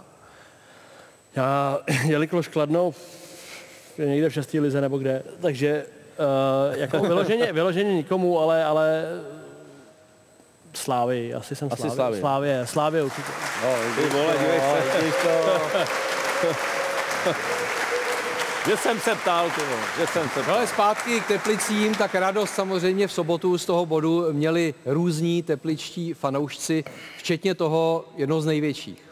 [1.35, 2.93] Já, jelikož Kladno
[3.97, 5.85] je někde v šestý lize nebo kde, takže
[6.69, 9.03] uh, jako vyloženě, vyloženě nikomu, ale, ale
[10.73, 12.19] Slávy, asi jsem asi Slávy.
[12.19, 13.31] Slávě, Slávě určitě.
[13.63, 15.87] No, ty vole, dívej se.
[18.67, 19.61] že jsem se ptal, ty
[19.99, 20.55] že jsem se ptal.
[20.55, 26.13] Ale zpátky k Teplicím, tak radost samozřejmě v sobotu z toho bodu měli různí tepličtí
[26.13, 26.83] fanoušci,
[27.17, 29.03] včetně toho jednoho z největších.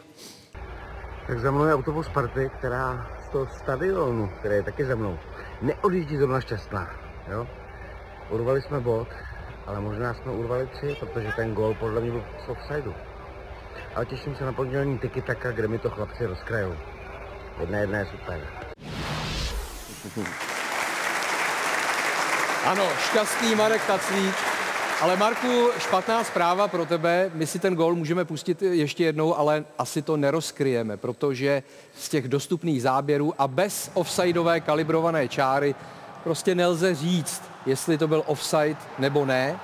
[1.26, 5.18] Tak za mnou je autobus Sparty, která z toho stadionu, který je taky za mnou,
[5.62, 6.90] neodjíždí zrovna šťastná.
[7.30, 7.46] Jo?
[8.30, 9.08] Urvali jsme bod,
[9.66, 12.94] ale možná jsme urvali tři, protože ten gol podle mě byl z offsideu.
[13.94, 16.74] Ale těším se na pondělní tiki taka, kde mi to chlapci rozkrajou.
[17.60, 18.40] Jedna je super.
[22.64, 24.34] Ano, šťastný Marek Taclík.
[25.00, 27.30] Ale Marku, špatná zpráva pro tebe.
[27.34, 31.62] My si ten gol můžeme pustit ještě jednou, ale asi to nerozkryjeme, protože
[31.96, 35.74] z těch dostupných záběrů a bez offsideové kalibrované čáry
[36.24, 39.60] prostě nelze říct, jestli to byl offside nebo ne.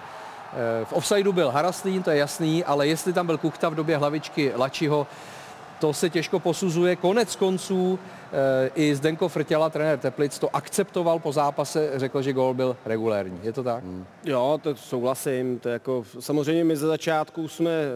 [0.53, 3.97] Eh, v offsideu byl Haraslín, to je jasný, ale jestli tam byl Kukta v době
[3.97, 5.07] hlavičky Lačiho,
[5.81, 6.97] to se těžko posuzuje.
[6.97, 7.99] Konec konců
[8.33, 13.41] e, i Zdenko Frtěla, trenér Teplic, to akceptoval po zápase, řekl, že gól byl regulérní.
[13.43, 13.85] Je to tak?
[13.85, 14.07] Hmm.
[14.25, 15.59] Jo, to souhlasím.
[15.59, 17.87] To jako, samozřejmě my ze začátku jsme e,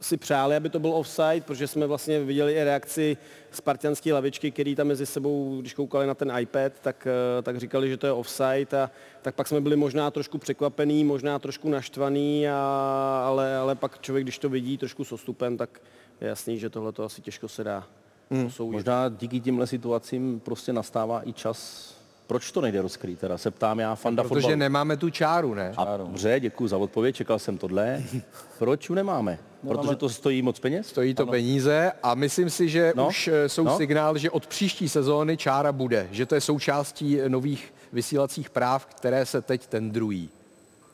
[0.00, 3.16] si přáli, aby to byl offside, protože jsme vlastně viděli i reakci
[3.50, 7.06] spartianské lavičky, který tam mezi sebou, když koukali na ten iPad, tak,
[7.38, 8.90] eh, tak říkali, že to je offside a
[9.22, 14.24] tak pak jsme byli možná trošku překvapený, možná trošku naštvaný, a, ale, ale pak člověk,
[14.24, 15.80] když to vidí trošku s ostupem, tak
[16.20, 17.86] je jasný, že tohle to asi těžko se dá
[18.30, 18.50] hmm.
[18.58, 21.90] Možná díky tímhle situacím prostě nastává i čas
[22.26, 24.56] proč to nejde rozkrýt, teda se ptám já, fanda Protože fotbalu.
[24.56, 25.72] nemáme tu čáru, ne?
[25.76, 28.02] A dobře, děkuji za odpověď, čekal jsem tohle.
[28.58, 29.38] Proč ji nemáme?
[29.62, 29.78] nemáme?
[29.82, 30.86] Protože to stojí moc peněz?
[30.86, 31.32] Stojí to ano.
[31.32, 33.08] peníze a myslím si, že no?
[33.08, 33.76] už eh, jsou no?
[33.76, 39.26] signál, že od příští sezóny čára bude, že to je součástí nových vysílacích práv, které
[39.26, 40.30] se teď tendrují.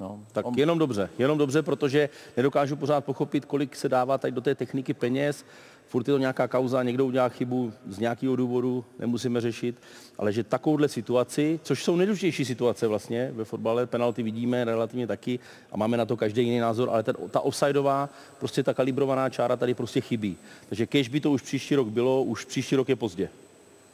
[0.00, 0.54] No, tak On...
[0.56, 4.94] jenom dobře, jenom dobře, protože nedokážu pořád pochopit, kolik se dává tady do té techniky
[4.94, 5.44] peněz,
[5.92, 9.76] furt je to nějaká kauza, někdo udělá chybu z nějakého důvodu, nemusíme řešit,
[10.18, 15.38] ale že takovouhle situaci, což jsou nejdůležitější situace vlastně ve fotbale, penalty vidíme relativně taky
[15.72, 19.56] a máme na to každý jiný názor, ale ten, ta offsideová, prostě ta kalibrovaná čára
[19.56, 20.36] tady prostě chybí.
[20.68, 23.28] Takže kež by to už příští rok bylo, už příští rok je pozdě.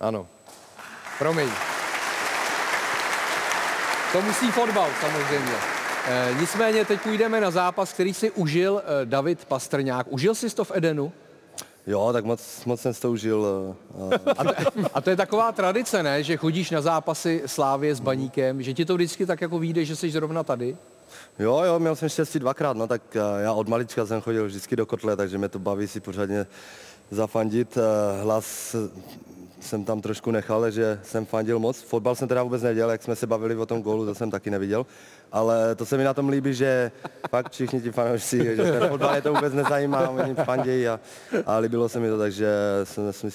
[0.00, 0.26] Ano.
[1.18, 1.48] Promiň.
[4.12, 5.54] To musí fotbal samozřejmě.
[6.06, 10.06] E, nicméně teď půjdeme na zápas, který si užil e, David Pastrňák.
[10.10, 11.12] Užil jsi to v Edenu?
[11.88, 13.46] Jo, tak moc, moc jsem to užil.
[14.36, 14.54] A, a,
[14.94, 16.22] a to je taková tradice, ne?
[16.22, 19.96] Že chodíš na zápasy Slávě s Baníkem, že ti to vždycky tak jako vyjde, že
[19.96, 20.76] jsi zrovna tady?
[21.38, 23.02] Jo, jo, měl jsem štěstí dvakrát, no tak
[23.40, 26.46] já od malička jsem chodil vždycky do kotle, takže mě to baví si pořádně
[27.10, 27.78] zafandit.
[28.22, 28.76] Hlas
[29.60, 31.82] jsem tam trošku nechal, že jsem fandil moc.
[31.82, 34.50] Fotbal jsem teda vůbec nedělal, jak jsme se bavili o tom gólu, to jsem taky
[34.50, 34.86] neviděl.
[35.32, 36.92] Ale to se mi na tom líbí, že
[37.30, 41.00] fakt všichni ti fanoušci, že ten fotbal je to vůbec nezajímá, oni fandějí a,
[41.46, 42.48] a líbilo se mi to, takže
[42.84, 43.30] jsem, jsem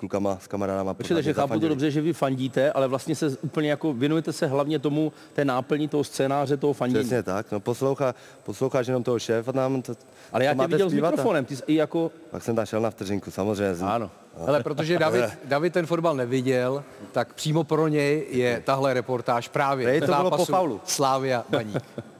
[0.00, 0.94] klukama, s kamarádama.
[0.94, 4.46] Počkej, takže chápu to dobře, že vy fandíte, ale vlastně se úplně jako věnujete se
[4.46, 7.04] hlavně tomu, té náplní toho scénáře, toho fandění.
[7.04, 9.82] Přesně tak, no poslouchá, posloucháš jenom toho šéfa tam.
[9.82, 9.92] To,
[10.32, 12.10] ale já tě viděl s mikrofonem, ty jsi i jako...
[12.30, 13.84] Pak jsem tam šel na vteřinku, samozřejmě.
[13.84, 14.10] Ano.
[14.46, 19.86] Ale protože David, David ten fotbal neviděl, tak přímo pro něj je tahle reportáž právě
[19.86, 20.80] Prej, to bylo po faulu.
[20.84, 21.82] Slávia Baník.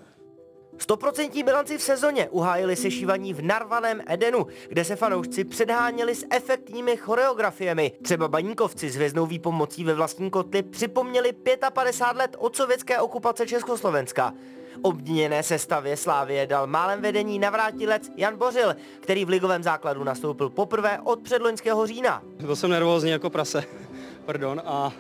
[0.81, 6.97] Stoprocentní bilanci v sezóně uhájili sešívaní v narvaném Edenu, kde se fanoušci předháněli s efektními
[6.97, 7.93] choreografiemi.
[8.03, 11.33] Třeba baníkovci s hvězdnou výpomocí ve vlastní kotli připomněli
[11.73, 14.35] 55 let od sovětské okupace Československa.
[14.83, 20.99] Obměněné sestavě Slávie dal málem vedení navrátilec Jan Bořil, který v ligovém základu nastoupil poprvé
[21.05, 22.23] od předloňského října.
[22.41, 23.65] Byl jsem nervózní jako prase,
[24.25, 24.93] pardon, a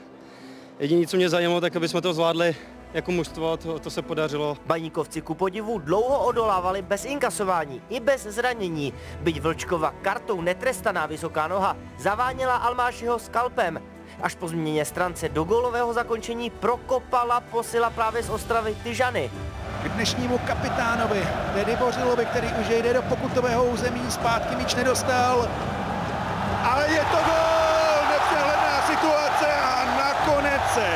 [0.79, 2.57] jediné, co mě zajímalo, tak aby jsme to zvládli
[2.95, 4.57] jako mužstvo, to, to se podařilo.
[4.67, 8.95] Baníkovci ku podivu dlouho odolávali bez inkasování i bez zranění.
[9.21, 13.83] Byť Vlčkova kartou netrestaná vysoká noha zaváněla Almášiho skalpem.
[14.23, 19.31] Až po změně strance do gólového zakončení prokopala posila právě z Ostravy Tyžany.
[19.83, 25.49] K dnešnímu kapitánovi, tedy Bořilovi, který už jde do pokutového území, zpátky míč nedostal.
[26.65, 27.71] Ale je to gol!
[28.11, 30.87] Nepřehledná situace a nakonec se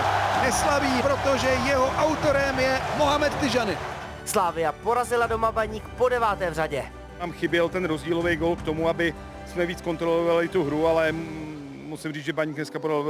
[0.54, 3.78] neslaví, protože jeho autorem je Mohamed Tyžany.
[4.24, 6.84] Slávia porazila doma baník po deváté v řadě.
[7.18, 9.14] Tam chyběl ten rozdílový gol k tomu, aby
[9.52, 11.12] jsme víc kontrolovali tu hru, ale
[11.86, 13.04] musím říct, že Baník dneska podal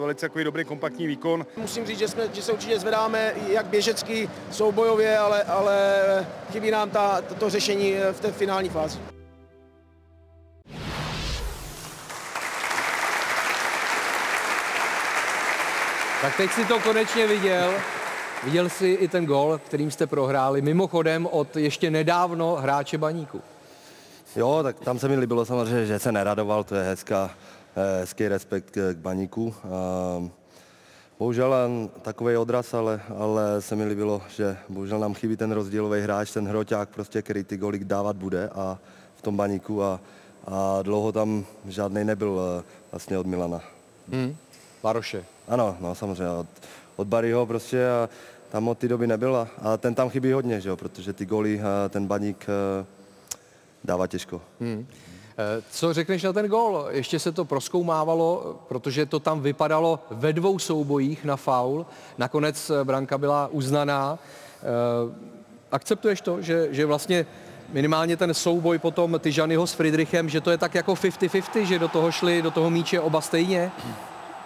[0.00, 1.46] velice takový dobrý kompaktní výkon.
[1.56, 5.76] Musím říct, že, jsme, že se určitě zvedáme jak běžecky, soubojově, ale, ale
[6.52, 9.13] chybí nám ta, to řešení v té finální fázi.
[16.22, 17.74] Tak teď si to konečně viděl.
[18.44, 23.40] Viděl jsi i ten gol, kterým jste prohráli, mimochodem od ještě nedávno hráče Baníku.
[24.36, 27.30] Jo, tak tam se mi líbilo samozřejmě, že se neradoval, to je hezká,
[27.76, 29.54] eh, hezký respekt k, k Baníku.
[29.64, 30.28] A,
[31.18, 31.54] bohužel
[32.02, 36.48] takový odraz, ale, ale se mi líbilo, že bohužel nám chybí ten rozdílový hráč, ten
[36.48, 38.78] hroťák, prostě, který ty golik dávat bude a
[39.16, 40.00] v tom Baníku a,
[40.46, 43.60] a dlouho tam žádný nebyl eh, vlastně od Milana.
[44.12, 44.36] Hmm.
[44.82, 45.24] Baroše.
[45.48, 46.46] Ano, no samozřejmě od,
[46.96, 48.08] od Barryho prostě a
[48.54, 51.60] tam od té doby nebyl a, ten tam chybí hodně, že jo, protože ty goly
[51.88, 52.86] ten baník eh,
[53.84, 54.40] dává těžko.
[54.60, 54.86] Hmm.
[55.38, 56.86] Eh, co řekneš na ten gol?
[56.90, 61.86] Ještě se to proskoumávalo, protože to tam vypadalo ve dvou soubojích na faul.
[62.18, 64.18] Nakonec eh, branka byla uznaná.
[65.72, 67.26] Akceptuješ to, že, že vlastně
[67.72, 71.88] minimálně ten souboj potom Tyžanyho s Friedrichem, že to je tak jako 50-50, že do
[71.88, 73.72] toho šli, do toho míče oba stejně?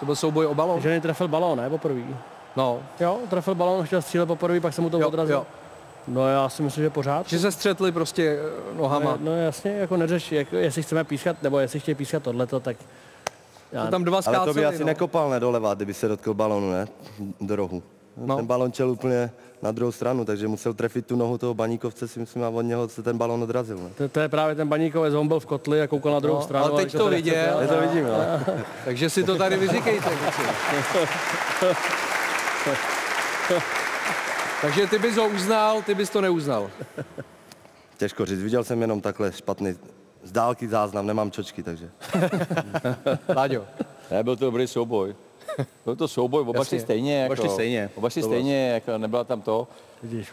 [0.01, 0.81] To byl souboj o balón.
[0.81, 1.71] Že trefil balón, ne?
[1.71, 2.01] Poprvé.
[2.57, 2.81] No.
[3.01, 5.39] Jo, trefil balón, chtěl střílet poprvé, pak se mu to jo, odrazilo.
[5.39, 5.47] Jo.
[6.09, 7.29] No já si myslím, že pořád.
[7.29, 8.39] Že se střetli prostě
[8.73, 9.11] eh, nohama.
[9.11, 12.77] No, no jasně, jako neřeš, jako, jestli chceme pískat, nebo jestli chtějí pískat tohleto, tak...
[13.73, 14.87] Já, To tam dva Ale to by skáceli, asi no.
[14.87, 16.89] nekopal, ne, doleva, kdyby se dotkl balonu, ne?
[17.41, 17.83] Do rohu.
[18.21, 18.27] No.
[18.27, 18.37] No.
[18.37, 19.31] Ten balon čel úplně
[19.63, 22.89] na druhou stranu, takže musel trefit tu nohu toho baníkovce, si myslím, a od něho
[22.89, 23.79] se ten balon odrazil.
[23.79, 23.89] Ne?
[23.97, 26.45] to, to, je právě ten baníkovec, on byl v kotli a koukal na druhou No,
[26.45, 26.65] stranu.
[26.65, 27.61] ale teď to viděl.
[27.69, 28.15] to vidím, jo.
[28.85, 30.11] Takže si to tady vyříkejte.
[34.63, 36.71] Takže ty bys ho uznal, ty bys to neuznal.
[37.99, 39.75] Těžko říct, viděl jsem jenom takhle špatný
[40.23, 41.91] z dálky záznam, nemám čočky, takže.
[43.37, 43.65] Láďo.
[44.11, 45.15] Ne, byl to dobrý souboj.
[45.85, 46.65] Byl to souboj, oba Jasně.
[46.69, 47.25] šli stejně.
[47.27, 47.91] Oba Jako, šli stejně.
[47.95, 49.69] Oba šli To stejně, jako nebyla tam to.
[50.03, 50.33] Vidíš.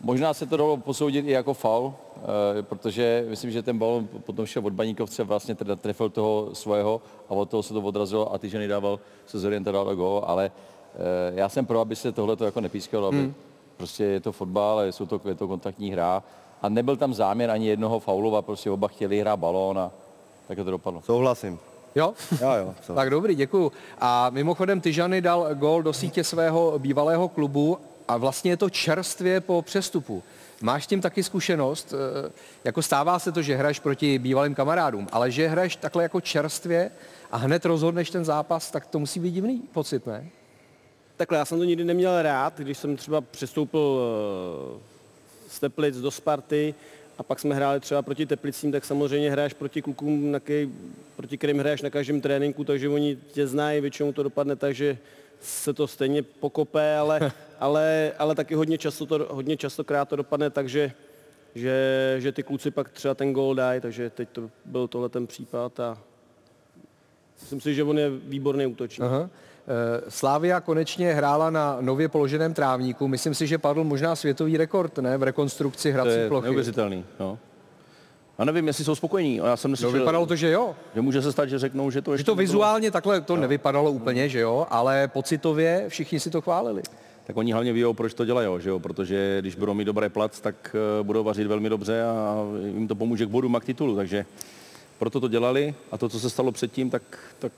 [0.00, 4.46] Možná se to dalo posoudit i jako faul, eh, protože myslím, že ten balon potom
[4.46, 8.38] šel od Baníkovce, vlastně teda trefil toho svého a od toho se to odrazilo a
[8.38, 10.50] ty ženy dával, se zorientoval do gól, ale
[10.94, 10.98] eh,
[11.34, 13.34] já jsem pro, aby se tohle jako nepískalo, aby Hmm.
[13.76, 16.22] prostě je to fotbal, ale jsou to, je to kontaktní hra
[16.62, 19.90] a nebyl tam záměr ani jednoho faulova, prostě oba chtěli hrát balón a
[20.48, 21.02] tak to dopadlo.
[21.02, 21.58] Souhlasím.
[21.96, 22.14] Jo?
[22.40, 22.74] Jo, jo.
[22.82, 22.94] co?
[22.94, 23.72] Tak dobrý, děkuju.
[23.98, 27.78] A mimochodem Tyžany dal gól do sítě svého bývalého klubu
[28.08, 30.22] a vlastně je to čerstvě po přestupu.
[30.62, 31.94] Máš s tím taky zkušenost?
[32.26, 32.30] eh,
[32.64, 36.90] Jako stává se to, že hraješ proti bývalým kamarádům, ale že hraješ takhle jako čerstvě
[37.30, 40.28] a hned rozhodneš ten zápas, tak to musí být divný pocit, ne?
[41.16, 44.00] Takhle, já jsem to nikdy neměl rád, když jsem třeba přestoupil
[44.76, 44.80] eh,
[45.48, 46.74] z Teplic do Sparty
[47.18, 50.70] a pak jsme hráli třeba proti Teplicím, tak samozřejmě hraješ proti klukům, na kej,
[51.16, 54.98] proti kterým hraješ na každém tréninku, takže oni tě znají, většinou to dopadne tak, že
[55.40, 60.50] se to stejně pokope, ale, ale, ale taky hodně, často to, hodně častokrát to dopadne
[60.50, 60.92] tak, že,
[61.54, 65.26] že, že ty kluci pak třeba ten gól dají, takže teď to byl tohle ten
[65.26, 65.98] případ a
[67.40, 69.06] myslím si, že on je výborný útočník.
[69.06, 69.30] Aha.
[69.68, 73.08] Eh, Slávia konečně hrála na nově položeném trávníku.
[73.08, 75.18] Myslím si, že padl možná světový rekord ne?
[75.18, 76.44] v rekonstrukci To hrací je plochy.
[76.44, 77.04] neuvěřitelný.
[77.20, 77.38] No.
[78.38, 79.36] A nevím, jestli jsou spokojení.
[79.36, 80.74] Já jsem No, neslyšel, vypadalo to, že jo.
[80.94, 82.42] že může se stát, že řeknou, že to Že ještě to nebylo.
[82.46, 86.82] vizuálně takhle to nevypadalo úplně, že jo, ale pocitově všichni si to chválili.
[87.26, 88.80] Tak oni hlavně ví, proč to dělají, že jo?
[88.80, 92.36] protože když budou mít dobré plac, tak eh, budou vařit velmi dobře a
[92.74, 94.24] jim to pomůže k bodům a k titulu, takže
[94.98, 97.02] proto to dělali a to, co se stalo předtím, tak,
[97.38, 97.52] tak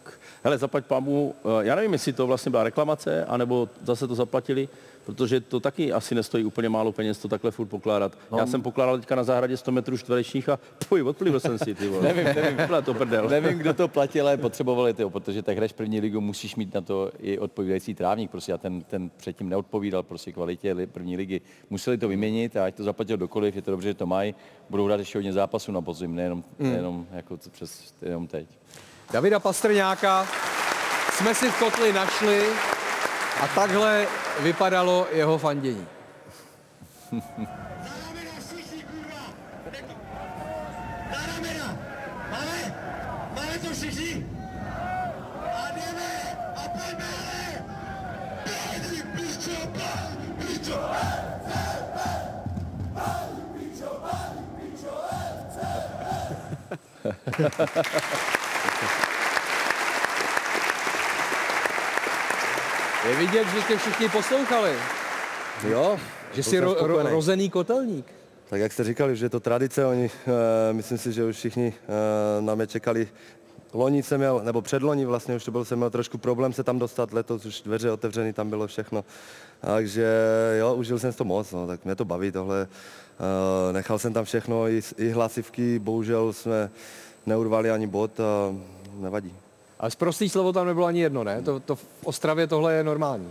[0.45, 4.69] hele, zaplať pámu, eh, já nevím, jestli to vlastně byla reklamace, anebo zase to zaplatili,
[5.09, 8.19] protože to taky asi nestojí úplně málo peněz to takhle furt pokládat.
[8.33, 8.39] No.
[8.39, 11.89] Já jsem pokládal teďka na zahradě 100 metrů čtverečních a puj, odplivl jsem si, ty
[11.89, 12.03] vole.
[12.03, 12.59] Nevím, nevím.
[12.85, 13.29] To prdel.
[13.29, 16.81] Nevím, kdo to platil, ale potřebovali to, protože tak hraješ první ligu, musíš mít na
[16.81, 21.41] to i odpovídající trávník, prostě a ten, ten předtím neodpovídal prostě kvalitě li- první ligy.
[21.71, 24.35] Museli to vyměnit a ať to zaplatil dokoliv, je to dobře, že to mají,
[24.71, 26.71] budou hrát ještě hodně zápasů na podzim, nejenom, Mm.
[26.71, 28.47] nejenom jako přes, jenom teď.
[29.13, 30.27] Davida Pastrňáka
[31.13, 32.43] jsme si v kotli našli
[33.41, 34.07] a takhle
[34.41, 35.87] vypadalo jeho fandění.
[43.35, 44.27] Máme to všichni?
[45.55, 46.19] A jdeme!
[63.09, 64.73] Je vidět, že tě všichni poslouchali,
[65.69, 65.99] Jo.
[66.33, 68.07] že jsi ro- ro- rozený kotelník.
[68.51, 70.33] Tak jak jste říkali, že je to tradice, oni, uh,
[70.73, 71.75] myslím si, že už všichni
[72.39, 73.09] uh, na mě čekali.
[73.73, 76.79] Loni jsem měl, nebo předloni vlastně už to byl, jsem měl trošku problém se tam
[76.79, 79.05] dostat, letos už dveře otevřený, tam bylo všechno.
[79.61, 80.07] Takže
[80.59, 82.69] jo, užil jsem to moc, no, tak mě to baví tohle.
[82.69, 86.71] Uh, nechal jsem tam všechno, i, i hlasivky, bohužel jsme
[87.27, 88.55] neurvali ani bod a
[88.95, 89.35] nevadí.
[89.81, 91.43] Ale z prostý slovo tam nebylo ani jedno, ne?
[91.43, 93.31] To, to v Ostravě tohle je normální.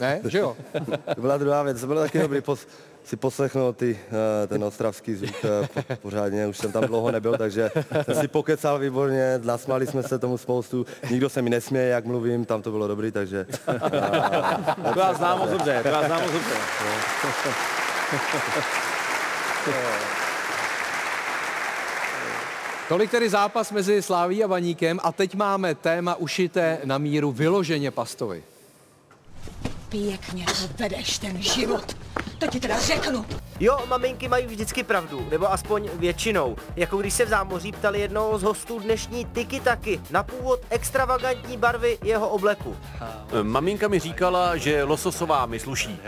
[0.00, 0.20] Ne?
[0.28, 0.56] Že jo?
[1.14, 2.66] To byla druhá věc, to bylo taky dobrý pos,
[3.04, 3.98] si poslechnout ty,
[4.44, 7.70] eh, ten ostravský zvuk eh, po- pořádně, už jsem tam dlouho nebyl, takže
[8.02, 12.44] jsem si pokecal výborně, nasmáli jsme se tomu spoustu, nikdo se mi nesměje, jak mluvím,
[12.44, 13.46] tam to bylo dobrý, takže...
[13.68, 16.54] eh, To já znám moc dobře, to já znám moc dobře.
[22.88, 27.90] Tolik tedy zápas mezi Sláví a Baníkem a teď máme téma ušité na míru vyloženě
[27.90, 28.42] pastovi.
[29.88, 31.96] Pěkně to vedeš ten život.
[32.38, 33.26] To ti teda řeknu.
[33.60, 36.56] Jo, maminky mají vždycky pravdu, nebo aspoň většinou.
[36.76, 41.56] Jako když se v zámoří ptali jednoho z hostů dnešní Tiki Taky na původ extravagantní
[41.56, 42.76] barvy jeho obleku.
[43.42, 46.00] Maminka mi říkala, že lososová mi sluší.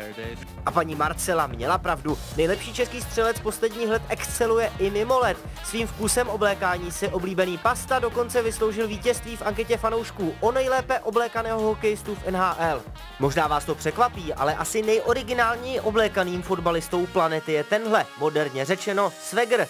[0.67, 2.19] A paní Marcela měla pravdu.
[2.37, 5.37] Nejlepší český střelec posledních let exceluje i mimo let.
[5.65, 11.61] Svým vkusem oblékání si oblíbený pasta dokonce vysloužil vítězství v anketě fanoušků o nejlépe oblékaného
[11.61, 12.83] hokejistu v NHL.
[13.19, 15.81] Možná vás to překvapí, ale asi nejoriginální
[16.19, 19.69] oblékaným fotbalistou planety je tenhle, moderně řečeno, swagger.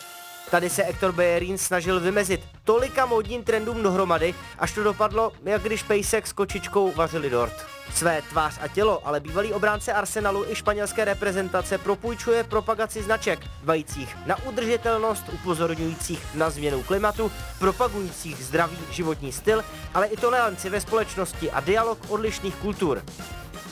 [0.51, 5.83] Tady se Hector Bellerin snažil vymezit tolika modním trendům dohromady, až to dopadlo, jak když
[5.83, 7.67] pejsek s kočičkou vařili dort.
[7.95, 14.17] Své tvář a tělo ale bývalý obránce Arsenalu i španělské reprezentace propůjčuje propagaci značek, dbajících
[14.27, 21.51] na udržitelnost, upozorňujících na změnu klimatu, propagujících zdravý životní styl, ale i toleranci ve společnosti
[21.51, 23.03] a dialog odlišných kultur.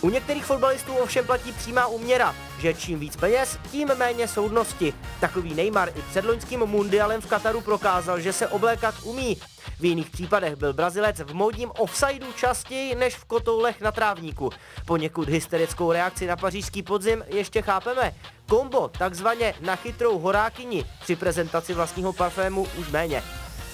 [0.07, 4.95] U některých fotbalistů ovšem platí přímá úměra, že čím víc peněz, tím méně soudnosti.
[5.21, 9.37] Takový Neymar i před loňským mundialem v Kataru prokázal, že se oblékat umí.
[9.81, 14.51] V jiných případech byl Brazilec v módním offsideu častěji než v kotoulech na trávníku.
[14.85, 18.15] Poněkud hysterickou reakci na pařížský podzim ještě chápeme.
[18.49, 23.23] Kombo, takzvaně na chytrou horákyni, při prezentaci vlastního parfému už méně.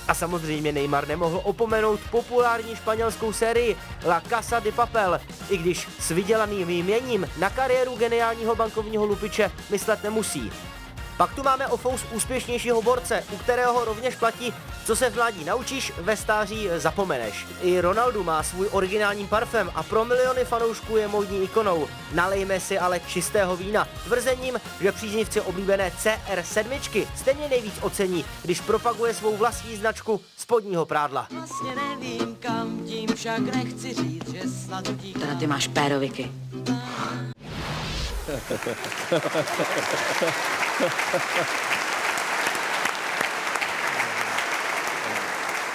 [0.08, 3.76] A samozřejmě Neymar nemohl opomenout populární španělskou sérii
[4.06, 10.02] La Casa de Papel, i když s vydělaným jměním na kariéru geniálního bankovního lupiče myslet
[10.02, 10.52] nemusí.
[11.16, 14.54] Pak tu máme ofous úspěšnějšího borce, u kterého rovněž platí,
[14.84, 17.46] co se v mládí naučíš, ve stáří zapomeneš.
[17.62, 21.88] I Ronaldo má svůj originální parfém a pro miliony fanoušků je módní ikonou.
[22.14, 23.88] Nalejme si ale čistého vína.
[24.04, 31.26] Tvrzením, že příznivci oblíbené CR7 stejně nejvíc ocení, když propaguje svou vlastní značku spodního prádla.
[31.30, 35.22] Vlastně nevím kam, tím však nechci říct, že snad utíkám.
[35.22, 36.32] Teda ty máš péroviky.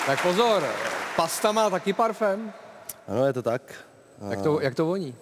[0.07, 0.63] Tak pozor,
[1.15, 2.53] pasta má taky parfém.
[3.07, 3.61] Ano, je to tak.
[4.29, 5.15] Jak to, jak to voní?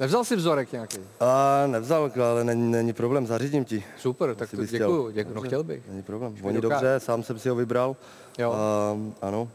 [0.00, 0.98] Nevzal si vzorek nějaký?
[1.20, 3.84] A nevzal, ale není, není problém, zařídím ti.
[3.98, 5.88] Super, tak to děkuju, děkuju, no chtěl bych.
[5.88, 7.96] Není problém, voní dobře, sám jsem si ho vybral.
[8.38, 8.52] Jo.
[8.52, 9.48] A, ano.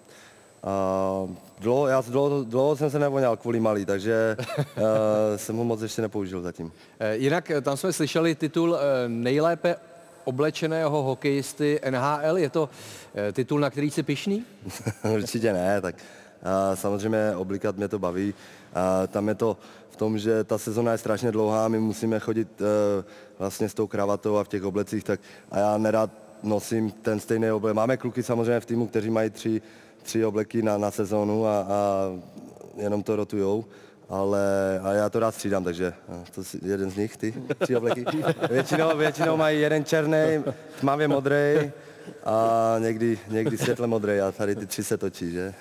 [0.64, 1.28] A,
[1.60, 4.84] dlouho, já dlouho, dlouho jsem se nevoněl kvůli malý, takže uh,
[5.36, 6.72] jsem ho moc ještě nepoužil zatím.
[7.00, 9.76] Eh, Jinak eh, tam jsme slyšeli titul nejlépe
[10.24, 12.38] oblečeného hokejisty NHL.
[12.38, 12.70] Je to
[13.34, 14.46] titul, na který jsi pišný?
[15.14, 15.96] Určitě ne, tak
[16.44, 18.34] a, samozřejmě oblikat mě to baví.
[18.74, 19.58] A, tam je to
[19.90, 22.66] v tom, že ta sezona je strašně dlouhá, my musíme chodit e,
[23.40, 25.20] vlastně s tou kravatou a v těch oblecích, tak
[25.52, 26.10] a já nerad
[26.44, 27.76] nosím ten stejný oblek.
[27.76, 29.62] Máme kluky samozřejmě v týmu, kteří mají tři,
[30.04, 32.08] tři obleky na, na sezónu a, a
[32.78, 33.66] jenom to rotujou.
[34.10, 37.76] Ale a já to rád střídám, takže a, to si, jeden z nich, ty tři
[37.76, 38.06] obleky.
[38.50, 40.44] Většinou, většinou mají jeden černý,
[40.80, 41.72] tmavě modrý
[42.24, 45.54] a někdy, někdy světle modrý a tady ty tři se točí, že?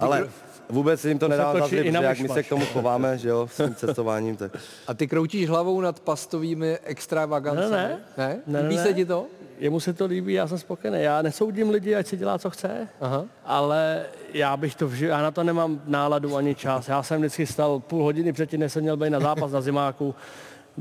[0.00, 0.28] Ale
[0.68, 2.48] vůbec jim to, To nedává za točí zlý, i na protože jak my se k
[2.48, 4.52] tomu chováme, že jo, s tím cestováním, tak
[4.86, 7.70] A ty kroutíš hlavou nad pastovými extravagancemi?
[7.70, 8.40] Ne, ne.
[8.46, 8.60] Ne?
[8.60, 9.26] Líbí se ti to?
[9.60, 11.02] Jemu se to líbí, já jsem spokojený.
[11.02, 13.24] Já nesoudím lidi, ať si dělá, co chce, Aha.
[13.44, 14.02] ale
[14.34, 16.88] já bych to vži- já na to nemám náladu ani čas.
[16.88, 20.14] Já jsem vždycky stal půl hodiny předtím, než jsem měl být na zápas na zimáku.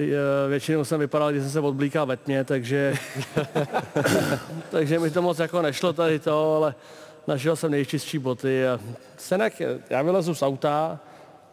[0.02, 0.06] Eh,
[0.50, 2.94] Většinou jsem vypadal, když jsem se odblíkal ve tmě, takže,
[4.72, 6.76] takže mi to moc jako nešlo tady to, ale
[7.28, 8.68] našel jsem nejčistší boty.
[8.68, 8.80] A
[9.18, 9.54] Senek,
[9.90, 11.00] já vylezu z auta,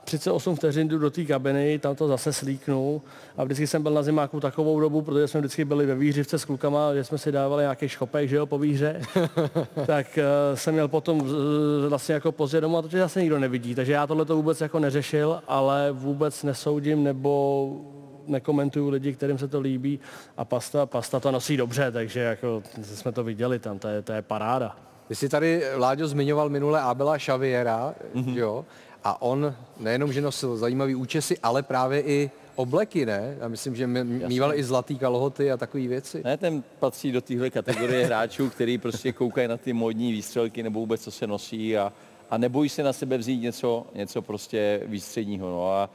[0.06, 3.02] 38 vteřin jdu do té kabiny, tam to zase slíknu
[3.36, 6.44] a vždycky jsem byl na zimáku takovou dobu, protože jsme vždycky byli ve výhřivce s
[6.44, 9.00] klukama, že jsme si dávali nějaký šopek, že jo, po výhře,
[9.86, 11.28] tak uh, jsem měl potom uh,
[11.88, 14.60] vlastně jako pozdě domů a to tě zase nikdo nevidí, takže já tohle to vůbec
[14.60, 17.70] jako neřešil, ale vůbec nesoudím nebo
[18.26, 20.00] nekomentuju lidi, kterým se to líbí
[20.36, 24.12] a pasta, pasta to nosí dobře, takže jako jsme to viděli tam, to je, to
[24.12, 24.76] je paráda.
[25.08, 28.36] Ty jsi tady, Láďo, zmiňoval minule Abela Xaviera, mm-hmm.
[28.36, 28.64] jo?
[29.06, 33.36] A on nejenom, že nosil zajímavý účesy, ale právě i obleky, ne?
[33.40, 36.22] Já myslím, že mýval i zlatý kalhoty a takové věci.
[36.24, 40.80] Ne, ten patří do téhle kategorie hráčů, který prostě koukají na ty modní výstřelky nebo
[40.80, 41.92] vůbec, co se nosí a,
[42.30, 45.50] a nebojí se na sebe vzít něco, něco prostě výstředního.
[45.50, 45.90] No a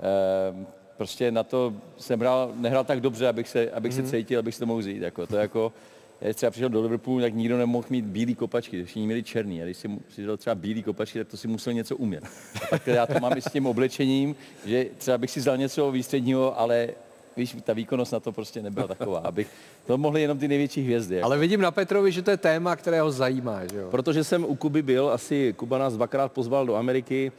[0.00, 4.06] e, prostě na to jsem hrál, nehrál tak dobře, abych se, abych Mhm.
[4.06, 5.02] se cítil, abych si to mohl vzít.
[5.02, 5.72] Jako, to jako,
[6.20, 9.62] já třeba přišel do Liverpoolu, tak nikdo nemohl mít bílý kopačky, všichni měli černý.
[9.62, 12.24] A když si přišel třeba bílý kopačky, tak to si musel něco umět.
[12.62, 15.90] A tak já to mám i s tím oblečením, že třeba bych si vzal něco
[15.90, 16.88] výstředního, ale
[17.36, 19.48] víš, ta výkonnost na to prostě nebyla taková, abych,
[19.86, 21.14] to mohly jenom ty největší hvězdy.
[21.14, 21.26] Jako.
[21.26, 23.88] Ale vidím na Petrovi, že to je téma, které ho zajímá, že jo?
[23.90, 27.32] Protože jsem u Kuby byl, asi Kuba nás dvakrát pozval do Ameriky,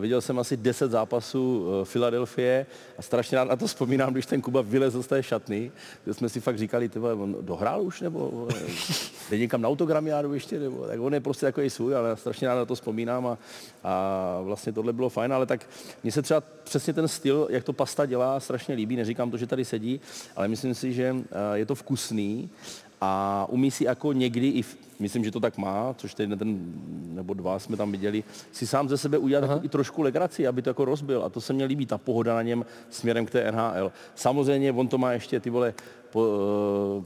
[0.00, 2.66] viděl jsem asi 10 zápasů eh, Filadelfie
[2.98, 5.72] a strašně rád na to vzpomínám, když ten Kuba vylezl z té šatny,
[6.06, 8.66] že jsme si fakt říkali, ty vole, on dohrál už, nebo eh,
[9.30, 12.54] jde někam na autogramiádu ještě, nebo tak on je prostě takový svůj, ale strašně rád
[12.54, 13.38] na to vzpomínám a,
[13.84, 15.66] a vlastně tohle bylo fajn, ale tak
[16.02, 19.46] mně se třeba přesně ten styl, jak to pasta dělá, strašně líbí, neříkám to, že
[19.46, 20.00] tady sedí,
[20.36, 22.50] ale myslím si, že eh, je to vkusný
[23.00, 26.72] a umí si jako někdy i v myslím, že to tak má, což tady ten
[27.14, 30.62] nebo dva jsme tam viděli, si sám ze sebe udělat jako i trošku legraci, aby
[30.62, 31.24] to jako rozbil.
[31.24, 33.92] A to se mně líbí, ta pohoda na něm směrem k té NHL.
[34.14, 35.74] Samozřejmě on to má ještě ty vole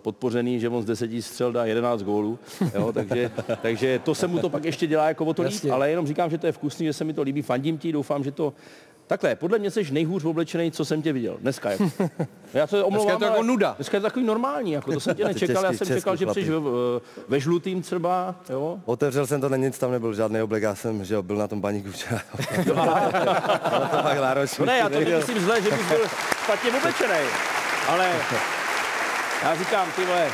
[0.03, 2.39] podpořený, že on z deseti střel dá 11 gólů,
[2.75, 3.31] jo, takže,
[3.63, 5.71] takže to se mu to pak ještě dělá jako o to líp, Jasně.
[5.73, 8.25] ale jenom říkám, že to je vkusný, že se mi to líbí, fandím ti, doufám,
[8.25, 8.53] že to
[9.07, 11.37] Takhle, podle mě jsi nejhůř oblečený, co jsem tě viděl.
[11.41, 11.79] Dneska je.
[12.55, 13.75] Já se omlouvám, Dneska je to jako nuda.
[13.79, 16.17] Dneska je to takový normální, jako to jsem tě nečekal, já český- jsem český čekal,
[16.17, 16.41] že chlapi.
[16.41, 16.71] přijdeš ve,
[17.29, 18.79] ve žlutým třeba, jo.
[18.85, 21.49] Otevřel jsem to, na nic tam nebyl žádný oblek, já jsem, že jo, byl na
[21.49, 22.21] tom baníku včera.
[22.65, 22.75] To
[24.03, 24.57] fakt náročný.
[24.59, 26.09] No ne, já to nemyslím zle, že bys byl
[26.45, 27.29] špatně oblečený,
[27.89, 28.13] ale
[29.43, 30.29] já říkám, ty vole,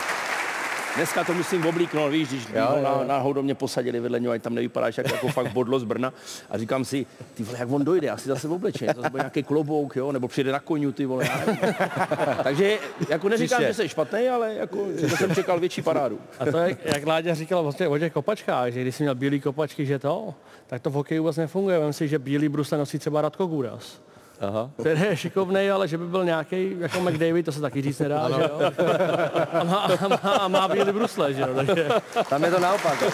[0.97, 4.21] dneska to musím oblíknout, víš, když Jo, ho jo, na, náhodou do mě posadili vedle
[4.21, 6.13] něho, ať tam nevypadáš jako, jako fakt bodlo z Brna.
[6.51, 9.97] A říkám si, ty vole, jak on dojde, asi zase oblečený, zase bude nějaký klobouk,
[9.97, 11.29] jo, nebo přijde na koniu, ty vole.
[12.43, 12.79] Takže
[13.09, 13.73] jako neříkám, Příště.
[13.73, 16.19] že jsi špatný, ale jako, že jsem čekal větší parádu.
[16.39, 19.41] A to je, jak Láďa říkal vlastně o těch kopačkách, že když jsi měl bílý
[19.41, 20.35] kopačky, že to,
[20.67, 21.79] tak to v hokeji vůbec nefunguje.
[21.79, 24.01] Vem si, že bílý brusle nosí třeba Radko Guras.
[24.41, 24.70] Aha.
[24.80, 28.30] Který je šikovnej, ale že by byl nějaký jako McDavid, to se taky říct nedá,
[28.30, 28.61] že jo?
[29.53, 31.49] A má, a má, a má bílý brusle, že jo?
[31.55, 31.89] Takže...
[32.28, 33.05] Tam je to naopak.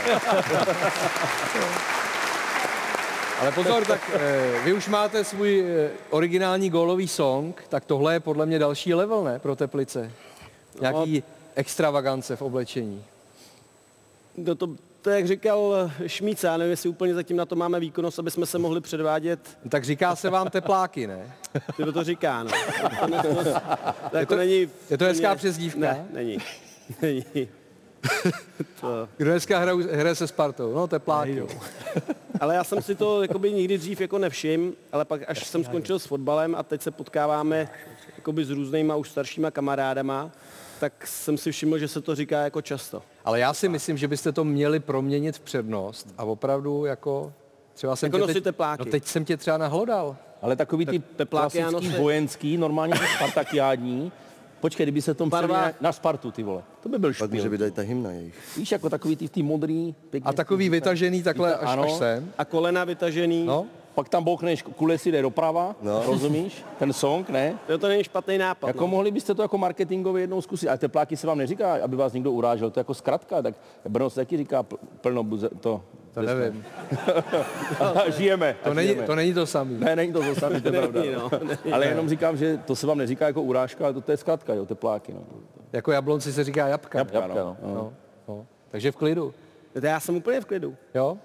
[3.41, 8.21] Ale pozor, tak eh, vy už máte svůj eh, originální gólový song, tak tohle je
[8.21, 10.13] podle mě další level, ne, pro Teplice?
[10.81, 11.23] Nějaký
[11.55, 13.05] extravagance v oblečení.
[14.37, 14.69] No to,
[15.05, 18.47] to, jak říkal Šmíca, já nevím, jestli úplně zatím na to máme výkonnost, aby jsme
[18.47, 19.59] se mohli předvádět.
[19.69, 21.35] Tak říká se vám tepláky, ne?
[21.77, 22.51] Kdo to říká, no.
[23.01, 23.23] To, ne-
[24.11, 25.81] to, Je to- není, je to hezká přezdívka?
[25.81, 26.39] Ne, není.
[27.03, 27.25] není.
[28.81, 29.09] To.
[29.17, 30.75] Kdo dneska hraje, hraje se Spartou?
[30.75, 31.43] No, tepláky.
[32.41, 35.99] Ale já jsem si to jakoby nikdy dřív jako nevšiml, ale pak až jsem skončil
[35.99, 37.69] s fotbalem a teď se potkáváme
[38.17, 40.31] jakoby s různýma už staršíma kamarádama,
[40.81, 43.03] tak jsem si všiml, že se to říká jako často.
[43.25, 47.33] Ale já si myslím, že byste to měli proměnit v přednost a opravdu jako...
[47.75, 48.83] Třeba jsem Jako tě nosit teď, tepláky.
[48.85, 50.17] No teď jsem tě třeba nahlodal.
[50.43, 52.03] Ale takový ty tepláky já klasický nosím.
[52.03, 54.13] vojenský, normálně ty spartakiádní,
[54.61, 56.63] Počkej, kdyby se tom Barva- na, na Spartu, ty vole.
[56.83, 57.29] To by byl Pak špil.
[57.29, 58.57] může být tady ta hymna jejich.
[58.57, 60.29] Víš, jako takový ty v té modrý, pěkně.
[60.29, 62.33] A takový vytažený takhle až, až sem.
[62.39, 63.45] A kolena vytažený.
[63.47, 63.67] No.
[63.95, 66.03] Pak tam bouchneš, kule si jde doprava, No.
[66.07, 66.65] rozumíš?
[66.79, 67.59] Ten song, ne?
[67.67, 68.67] To, to není špatný nápad.
[68.67, 68.87] Jako no.
[68.87, 70.69] mohli byste to jako marketingově jednou zkusit.
[70.69, 73.55] A tepláky se vám neříká, aby vás někdo urážel, to je jako zkratka, tak
[73.89, 75.83] Brno se taky říká pl- plno buze, to.
[76.15, 76.65] To nevím.
[77.81, 78.57] A žijeme.
[78.65, 79.07] To a není, žijeme.
[79.07, 79.77] to není to samý.
[79.79, 81.01] Ne, není to to samé, to je pravda.
[81.01, 81.31] Není, no.
[81.33, 81.73] no, není.
[81.73, 84.55] Ale jenom říkám, že to se vám neříká jako urážka, ale to, to je zkratka,
[84.55, 85.13] jo, tepláky.
[85.13, 85.21] No.
[85.73, 86.99] Jako jablonci se říká jabka.
[86.99, 87.57] Jabka, Jabka, no.
[87.63, 87.93] no.
[88.29, 88.47] No.
[88.71, 89.35] Takže v klidu.
[89.81, 90.77] To já jsem úplně v klidu.
[90.95, 91.19] Jo?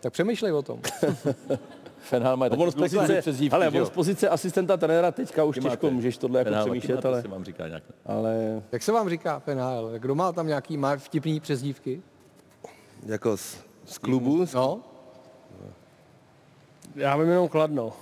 [0.00, 0.80] Tak přemýšlej o tom.
[2.02, 5.68] Fenhal má No, z pozice, přezdívky, ale on z pozice asistenta trenéra teďka už těžko
[5.68, 7.82] máte- můžeš tohle jako Fenhal, přemýšlet, ale, se vám říká nějak.
[8.06, 9.90] ale Jak se vám říká penál?
[9.98, 12.02] Kdo má tam nějaký má vtipný přezdívky?
[13.06, 14.44] Jako z, z klubu?
[14.54, 14.80] No.
[16.96, 17.92] Já vím jenom Kladno.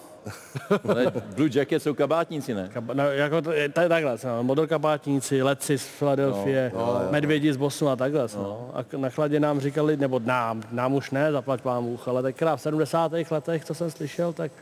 [0.89, 2.71] Ale Blue Jacket jsou kabátníci, ne?
[2.75, 6.81] Kaba, no, jako to, je, to je takhle, no, model kapátníci, letci z Filadelfie, No,
[6.87, 7.09] no, jo.
[7.11, 8.29] medvědi z Bosnu a takhle.
[8.37, 8.71] No.
[8.75, 12.23] A k- na chladě nám říkali, nebo nám, nám už ne, zaplať vám Bůh, ale
[12.23, 13.13] tenkrát v 70.
[13.31, 14.53] letech, co jsem slyšel, tak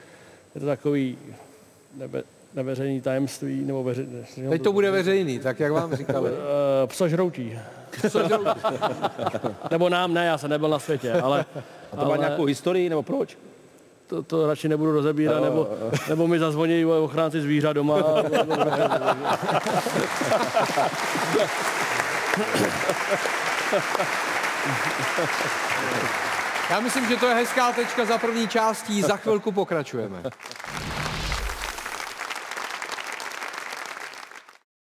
[0.55, 1.19] je to takový
[1.97, 2.23] nebe,
[2.55, 4.07] neveřejný tajemství, nebo veři,
[4.49, 6.31] Teď to bude veřejný, tak jak vám říkali.
[6.85, 7.59] Eh, Psožroutí.
[9.71, 11.45] nebo nám ne, já jsem nebyl na světě, ale...
[11.93, 13.39] a to má nějakou historii, nebo proč?
[14.09, 15.69] To, to radši nebudu rozebírat, nebo,
[16.09, 17.97] nebo mi zazvoní ochránci zvířat doma.
[26.71, 30.23] Já myslím, že to je hezká tečka za první částí, za chvilku pokračujeme.